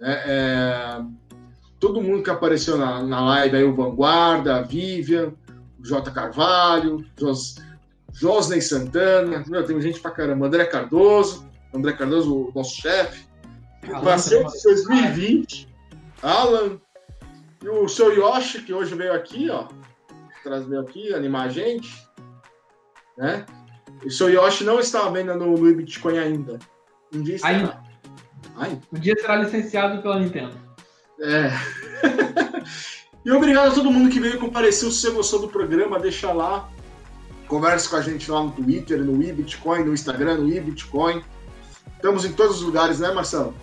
[0.00, 1.02] né, é,
[1.78, 5.32] todo mundo que apareceu na, na live aí, o Vanguarda, a Vivian,
[5.78, 6.10] J.
[6.10, 7.62] Carvalho, Jos,
[8.12, 13.29] Josney Santana, meu, tem gente pra caramba, André Cardoso, André Cardoso, o nosso chefe,
[14.02, 15.68] Paciente 2020,
[16.22, 16.78] Alan,
[17.62, 19.68] e o seu Yoshi, que hoje veio aqui, ó,
[20.42, 21.90] trazer aqui, animar a gente,
[23.16, 23.44] né?
[24.04, 26.58] O seu Yoshi não estava vendo no, no Bitcoin ainda.
[27.12, 27.56] Um dia estará.
[27.56, 27.82] Ainda.
[28.56, 28.80] Ainda.
[28.92, 30.54] Um dia será licenciado pela Nintendo.
[31.20, 31.50] É.
[33.22, 34.90] E obrigado a todo mundo que veio comparecer.
[34.90, 36.68] Se você gostou do programa, deixa lá.
[37.46, 41.22] Converse com a gente lá no Twitter, no iBitcoin, no Instagram, no iBitcoin.
[41.96, 43.54] Estamos em todos os lugares, né, Marcelo?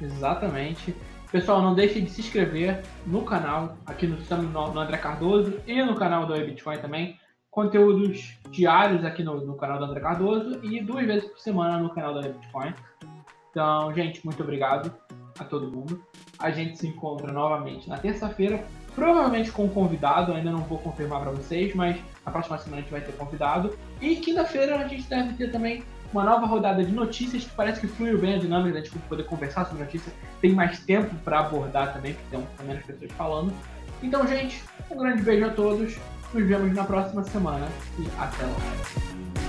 [0.00, 0.94] Exatamente.
[1.30, 5.94] Pessoal, não deixe de se inscrever no canal, aqui no, no André Cardoso e no
[5.94, 7.18] canal do iBitcoin também.
[7.50, 11.90] Conteúdos diários aqui no, no canal do André Cardoso e duas vezes por semana no
[11.90, 12.72] canal do iBitcoin.
[13.50, 14.92] Então, gente, muito obrigado
[15.38, 16.02] a todo mundo.
[16.38, 21.22] A gente se encontra novamente na terça-feira, provavelmente com um convidado, ainda não vou confirmar
[21.22, 23.76] para vocês, mas na próxima semana a gente vai ter convidado.
[24.00, 25.82] E quinta-feira a gente deve ter também
[26.12, 29.24] uma nova rodada de notícias que parece que fluiu bem a dinâmica da gente poder
[29.24, 30.14] conversar sobre notícias.
[30.40, 33.52] Tem mais tempo para abordar também, porque tem menos pessoas falando.
[34.02, 35.96] Então, gente, um grande beijo a todos.
[36.34, 39.45] Nos vemos na próxima semana e até lá.